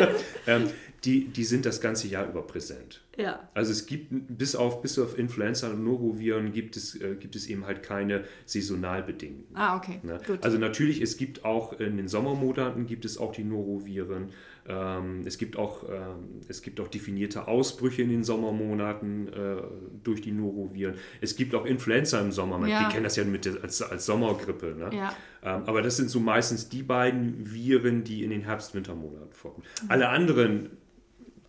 [0.48, 0.70] ähm,
[1.04, 3.02] die, die sind das ganze Jahr über präsent.
[3.18, 3.50] Ja.
[3.54, 7.48] Also es gibt bis auf, bis auf Influenza und Noroviren gibt es, äh, gibt es
[7.48, 9.56] eben halt keine saisonal bedingten.
[9.56, 10.00] Ah, okay.
[10.04, 10.20] Ne?
[10.26, 10.44] Gut.
[10.44, 14.30] Also natürlich, es gibt auch in den Sommermonaten gibt es auch die Noroviren.
[14.68, 19.58] Ähm, es, gibt auch, ähm, es gibt auch definierte Ausbrüche in den Sommermonaten äh,
[20.04, 20.96] durch die Noroviren.
[21.20, 22.58] Es gibt auch Influenza im Sommer.
[22.58, 22.82] Man, ja.
[22.82, 24.76] Wir kennen das ja mit der, als, als Sommergrippe.
[24.78, 24.96] Ne?
[24.96, 25.16] Ja.
[25.44, 29.66] Ähm, aber das sind so meistens die beiden Viren, die in den Herbst-Wintermonaten vorkommen.
[29.84, 29.92] Mhm.
[29.92, 30.70] Alle anderen,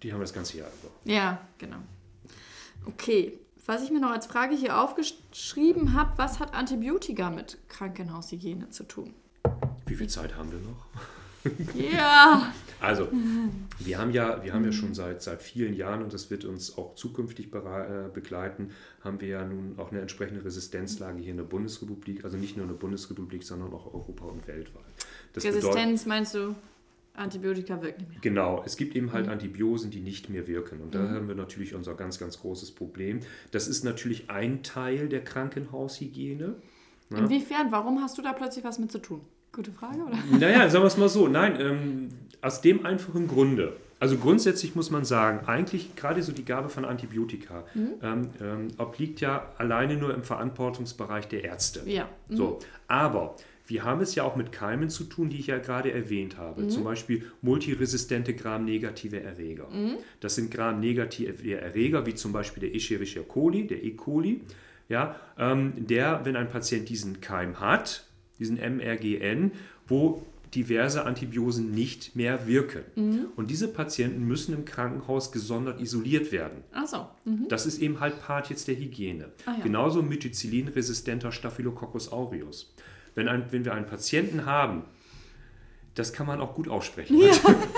[0.02, 1.12] die haben das ganze Jahr über.
[1.12, 1.78] Ja, genau.
[2.86, 8.70] Okay, was ich mir noch als Frage hier aufgeschrieben habe, was hat Antibiotika mit Krankenhaushygiene
[8.70, 9.14] zu tun?
[9.86, 10.86] Wie viel Zeit haben wir noch?
[11.74, 12.52] Ja.
[12.80, 13.08] Also,
[13.78, 16.76] wir haben ja, wir haben ja schon seit, seit vielen Jahren, und das wird uns
[16.76, 18.70] auch zukünftig äh, begleiten,
[19.02, 22.64] haben wir ja nun auch eine entsprechende Resistenzlage hier in der Bundesrepublik, also nicht nur
[22.64, 24.82] in der Bundesrepublik, sondern auch Europa und weltweit.
[25.32, 26.54] Das Resistenz bedeutet, meinst du?
[27.14, 28.20] Antibiotika wirken nicht mehr.
[28.20, 29.32] Genau, es gibt eben halt mhm.
[29.32, 30.80] Antibiosen, die nicht mehr wirken.
[30.80, 31.10] Und da mhm.
[31.10, 33.20] haben wir natürlich unser ganz, ganz großes Problem.
[33.50, 36.56] Das ist natürlich ein Teil der Krankenhaushygiene.
[37.10, 37.70] Inwiefern?
[37.70, 39.20] Warum hast du da plötzlich was mit zu tun?
[39.52, 40.18] Gute Frage, oder?
[40.38, 41.28] Naja, sagen wir es mal so.
[41.28, 42.08] Nein, ähm,
[42.40, 43.76] aus dem einfachen Grunde.
[44.00, 47.88] Also grundsätzlich muss man sagen, eigentlich gerade so die Gabe von Antibiotika mhm.
[48.02, 51.88] ähm, ähm, obliegt ja alleine nur im Verantwortungsbereich der Ärzte.
[51.88, 52.08] Ja.
[52.28, 52.36] Mhm.
[52.36, 53.36] So, aber
[53.68, 56.62] wir haben es ja auch mit Keimen zu tun, die ich ja gerade erwähnt habe.
[56.62, 56.70] Mhm.
[56.70, 59.68] Zum Beispiel multiresistente Gram-negative Erreger.
[59.68, 59.98] Mhm.
[60.18, 63.92] Das sind Gram-negative Erreger, wie zum Beispiel der Escherichia coli, der E.
[63.92, 64.40] coli.
[64.88, 68.04] Ja, ähm, der, wenn ein Patient diesen Keim hat,
[68.38, 69.52] diesen MRGN,
[69.86, 70.22] wo
[70.54, 72.82] diverse Antibiosen nicht mehr wirken.
[72.94, 73.26] Mhm.
[73.36, 76.62] Und diese Patienten müssen im Krankenhaus gesondert isoliert werden.
[76.72, 77.06] Ach so.
[77.24, 77.48] Mhm.
[77.48, 79.30] Das ist eben halt Part jetzt der Hygiene.
[79.46, 79.62] Ah, ja.
[79.62, 82.74] Genauso Methicillin-resistenter Staphylococcus aureus.
[83.14, 84.84] Wenn, ein, wenn wir einen Patienten haben,
[85.94, 87.18] das kann man auch gut aussprechen.
[87.18, 87.32] Ja.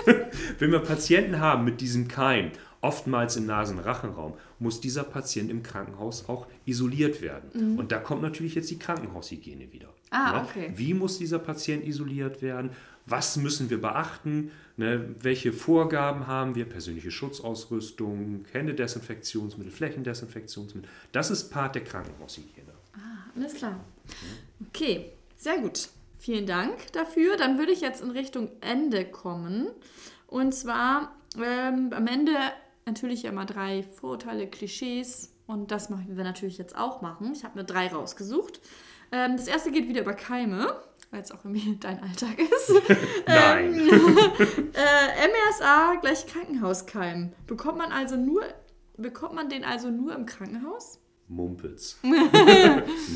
[0.59, 2.51] wenn wir Patienten haben mit diesem Keim
[2.85, 7.49] oftmals im Nasenrachenraum, muss dieser Patient im Krankenhaus auch isoliert werden.
[7.55, 7.79] Mhm.
[7.79, 9.89] Und da kommt natürlich jetzt die Krankenhaushygiene wieder.
[10.11, 10.43] Ah, ne?
[10.43, 10.73] okay.
[10.77, 12.71] Wie muss dieser Patient isoliert werden?
[13.07, 14.51] Was müssen wir beachten?
[14.77, 15.15] Ne?
[15.19, 16.67] Welche Vorgaben haben wir?
[16.67, 20.91] Persönliche Schutzausrüstung, Händedesinfektionsmittel, Flächendesinfektionsmittel.
[21.13, 22.73] Das ist Part der Krankenhaushygiene.
[22.95, 23.81] Ah, alles klar.
[24.69, 25.89] Okay, sehr gut.
[26.19, 27.39] Vielen Dank dafür.
[27.39, 29.69] Dann würde ich jetzt in Richtung Ende kommen.
[30.27, 32.33] Und zwar ähm, am Ende
[32.87, 37.33] natürlich immer drei Vorurteile, Klischees und das möchten wir natürlich jetzt auch machen.
[37.35, 38.61] Ich habe mir drei rausgesucht.
[39.13, 40.75] Ähm, das erste geht wieder über Keime,
[41.11, 42.73] weil es auch irgendwie dein Alltag ist.
[43.27, 43.75] Nein.
[43.75, 43.89] Ähm,
[44.75, 47.33] äh, MRSA gleich Krankenhauskeim.
[47.47, 48.43] Bekommt man also nur,
[48.97, 51.01] bekommt man den also nur im Krankenhaus?
[51.29, 51.99] Mumpels.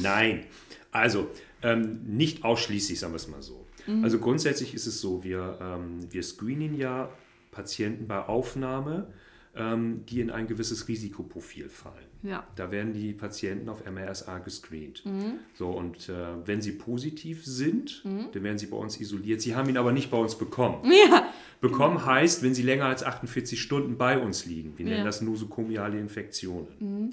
[0.02, 0.46] Nein.
[0.90, 1.28] Also,
[1.62, 3.66] ähm, nicht ausschließlich, sagen wir es mal so.
[3.86, 4.04] Mhm.
[4.04, 7.10] Also grundsätzlich ist es so, wir, ähm, wir screenen ja
[7.50, 9.12] Patienten bei Aufnahme
[9.59, 12.06] ähm, die in ein gewisses Risikoprofil fallen.
[12.22, 12.44] Ja.
[12.56, 15.04] Da werden die Patienten auf MRSA gescreent.
[15.04, 15.34] Mhm.
[15.54, 18.26] So, und äh, wenn sie positiv sind, mhm.
[18.32, 19.40] dann werden sie bei uns isoliert.
[19.40, 20.82] Sie haben ihn aber nicht bei uns bekommen.
[21.11, 21.32] Ja.
[21.61, 24.76] Bekommen heißt, wenn sie länger als 48 Stunden bei uns liegen.
[24.76, 25.04] Wir nennen ja.
[25.04, 26.68] das nosokomiale Infektionen.
[26.78, 27.11] Mhm.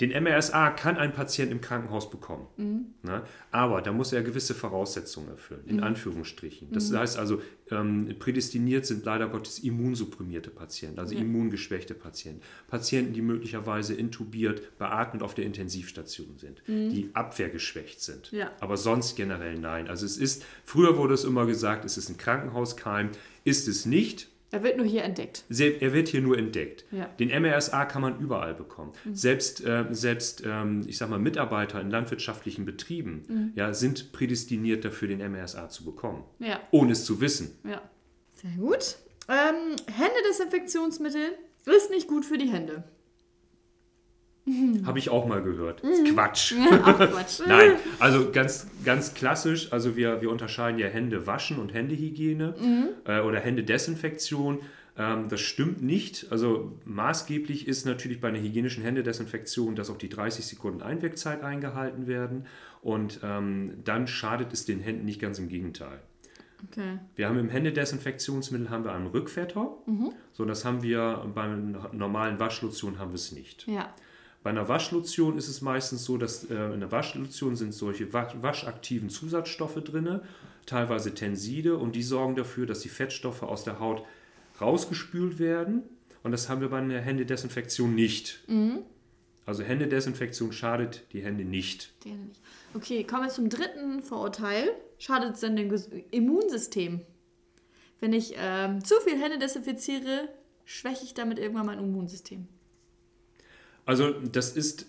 [0.00, 2.46] Den MRSA kann ein Patient im Krankenhaus bekommen.
[2.56, 2.86] Mhm.
[3.02, 3.22] Ne?
[3.50, 5.84] Aber da muss er gewisse Voraussetzungen erfüllen, in mhm.
[5.84, 6.70] Anführungsstrichen.
[6.72, 6.98] Das mhm.
[6.98, 7.40] heißt also,
[7.70, 11.20] ähm, prädestiniert sind leider Gottes immunsupprimierte Patienten, also ja.
[11.20, 12.42] immungeschwächte Patienten.
[12.68, 16.90] Patienten, die möglicherweise intubiert, beatmet auf der Intensivstation sind, mhm.
[16.90, 18.32] die abwehrgeschwächt sind.
[18.32, 18.52] Ja.
[18.60, 19.88] Aber sonst generell nein.
[19.88, 23.10] Also es ist, früher wurde es immer gesagt, es ist ein Krankenhauskeim,
[23.44, 25.44] ist es nicht er wird nur hier entdeckt.
[25.48, 26.84] Er wird hier nur entdeckt.
[26.92, 27.06] Ja.
[27.18, 28.92] Den MRSA kann man überall bekommen.
[29.04, 29.14] Mhm.
[29.14, 33.52] Selbst, äh, selbst ähm, ich sag mal, Mitarbeiter in landwirtschaftlichen Betrieben mhm.
[33.56, 36.24] ja, sind prädestiniert dafür, den MRSA zu bekommen.
[36.38, 36.60] Ja.
[36.70, 37.58] Ohne es zu wissen.
[37.64, 37.82] Ja.
[38.34, 38.96] Sehr gut.
[39.28, 41.32] Ähm, Händedesinfektionsmittel
[41.64, 42.84] ist nicht gut für die Hände.
[44.84, 45.82] Habe ich auch mal gehört.
[46.12, 46.54] Quatsch.
[46.82, 47.40] Ach, Quatsch.
[47.46, 52.54] Nein, also ganz, ganz klassisch, also wir, wir unterscheiden ja Hände waschen und Händehygiene
[53.04, 54.60] äh, oder Händedesinfektion.
[54.96, 56.28] Ähm, das stimmt nicht.
[56.30, 62.06] Also maßgeblich ist natürlich bei einer hygienischen Händedesinfektion, dass auch die 30 Sekunden Einwirkzeit eingehalten
[62.06, 62.46] werden
[62.82, 66.00] und ähm, dann schadet es den Händen nicht ganz im Gegenteil.
[66.70, 66.98] Okay.
[67.16, 69.76] Wir haben im Händedesinfektionsmittel haben wir einen Rückfetter.
[70.32, 73.66] So, das haben wir bei einer normalen Waschlotion haben wir es nicht.
[73.66, 73.92] Ja.
[74.46, 78.32] Bei einer Waschlotion ist es meistens so, dass äh, in der Waschlotion sind solche wa
[78.40, 80.20] waschaktiven Zusatzstoffe drin,
[80.66, 84.04] teilweise Tenside, und die sorgen dafür, dass die Fettstoffe aus der Haut
[84.60, 85.82] rausgespült werden.
[86.22, 88.44] Und das haben wir bei einer Händedesinfektion nicht.
[89.46, 91.92] Also Händedesinfektion schadet die Hände nicht.
[92.04, 92.40] Die Hände nicht.
[92.72, 94.70] Okay, kommen wir zum dritten Vorurteil.
[94.98, 95.74] Schadet es denn dem
[96.12, 97.00] Immunsystem?
[97.98, 100.28] Wenn ich ähm, zu viel Hände desinfiziere,
[100.64, 102.46] schwäche ich damit irgendwann mein Immunsystem.
[103.86, 104.84] Also das ist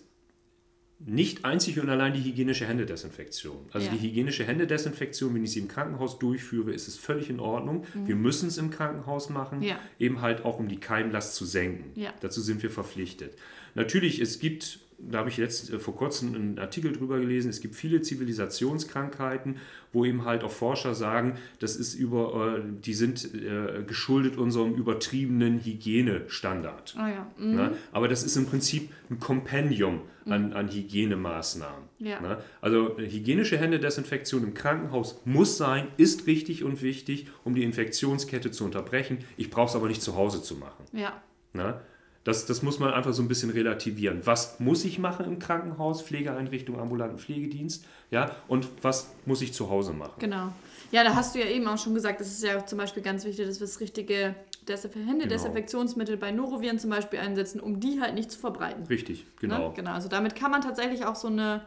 [1.00, 3.66] nicht einzig und allein die hygienische Händedesinfektion.
[3.70, 3.92] Also Ja.
[3.94, 7.84] die hygienische Händedesinfektion, wenn ich sie im Krankenhaus durchführe, ist es völlig in Ordnung.
[8.04, 9.64] Wir müssen es im Krankenhaus machen, Mhm.
[9.64, 9.78] Ja.
[10.00, 11.92] eben halt auch um die Keimlast zu senken.
[11.94, 12.12] Ja.
[12.20, 13.36] Dazu sind wir verpflichtet.
[13.76, 17.60] Natürlich, es gibt, da habe ich jetzt äh, vor kurzem einen Artikel drüber gelesen, es
[17.60, 19.56] gibt viele Zivilisationskrankheiten,
[19.92, 24.74] wo eben halt auch Forscher sagen, das ist über, äh, die sind äh, geschuldet unserem
[24.74, 26.94] übertriebenen Hygienestandard.
[26.98, 27.26] Ah ja.
[27.38, 27.54] Mhm.
[27.54, 27.72] Ne?
[27.92, 31.84] Aber das ist im Prinzip ein Kompendium an, an Hygienemaßnahmen.
[32.00, 32.20] Ja.
[32.20, 32.38] Ne?
[32.60, 38.64] Also hygienische Händedesinfektion im Krankenhaus muss sein, ist richtig und wichtig, um die Infektionskette zu
[38.64, 39.18] unterbrechen.
[39.36, 40.84] Ich brauche es aber nicht zu Hause zu machen.
[40.92, 41.22] Ja.
[41.54, 41.80] Ne?
[42.28, 44.20] Das, das muss man einfach so ein bisschen relativieren.
[44.24, 47.86] Was muss ich machen im Krankenhaus, Pflegeeinrichtung, ambulanten Pflegedienst?
[48.10, 48.36] Ja?
[48.48, 50.12] Und was muss ich zu Hause machen?
[50.18, 50.52] Genau.
[50.90, 53.24] Ja, da hast du ja eben auch schon gesagt, das ist ja zum Beispiel ganz
[53.24, 54.34] wichtig, dass wir das richtige
[54.68, 58.84] Desinf Händedesinfektionsmittel bei Noroviren zum Beispiel einsetzen, um die halt nicht zu verbreiten.
[58.84, 59.68] Richtig, genau.
[59.68, 59.74] Ne?
[59.74, 59.92] genau.
[59.92, 61.62] Also damit kann man tatsächlich auch so, eine,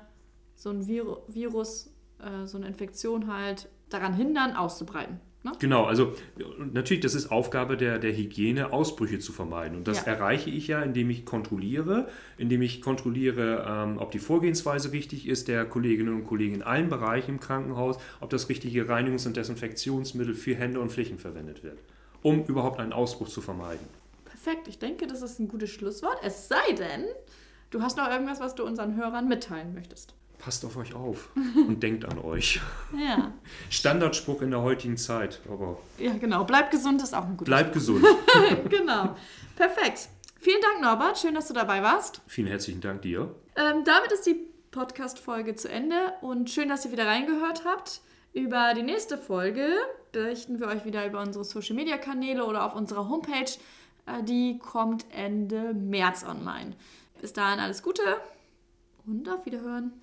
[0.54, 5.22] so ein Viru Virus, äh, so eine Infektion halt daran hindern, auszubreiten.
[5.44, 5.52] Ne?
[5.58, 6.14] Genau, also
[6.72, 9.76] natürlich, das ist Aufgabe der, der Hygiene, Ausbrüche zu vermeiden.
[9.76, 10.12] Und das Ja.
[10.14, 15.48] erreiche ich ja, indem ich kontrolliere, indem ich kontrolliere, ähm, ob die Vorgehensweise richtig ist
[15.48, 20.36] der Kolleginnen und Kollegen in allen Bereichen im Krankenhaus, ob das richtige Reinigungs- und Desinfektionsmittel
[20.36, 21.80] für Hände und Flächen verwendet wird,
[22.22, 23.88] um überhaupt einen Ausbruch zu vermeiden.
[24.26, 26.18] Perfekt, ich denke, das ist ein gutes Schlusswort.
[26.24, 27.06] Es sei denn,
[27.72, 30.14] du hast noch irgendwas, was du unseren Hörern mitteilen möchtest.
[30.42, 31.30] Passt auf euch auf
[31.68, 32.60] und denkt an euch.
[32.98, 33.32] Ja,
[33.70, 36.44] Standardspruch in der heutigen Zeit, aber ja genau.
[36.44, 38.04] Bleib gesund ist auch ein gutes bleibt gesund.
[38.70, 39.16] Genau.
[39.56, 40.10] Perfekt.
[40.40, 41.20] Vielen Dank, Norbert.
[41.20, 42.22] Schön, dass du dabei warst.
[42.26, 43.36] Vielen herzlichen Dank dir.
[43.56, 48.02] Ähm, damit ist die Podcast-Folge zu Ende und schön, dass ihr wieder reingehört habt.
[48.34, 49.68] Über die nächste Folge
[50.12, 53.52] berichten wir euch wieder über unsere Social-Media-Kanäle oder auf unserer Homepage.
[54.08, 56.76] Äh, die kommt Ende März online.
[57.20, 58.02] Bis dahin alles Gute
[59.06, 59.94] und auf Wiederhören.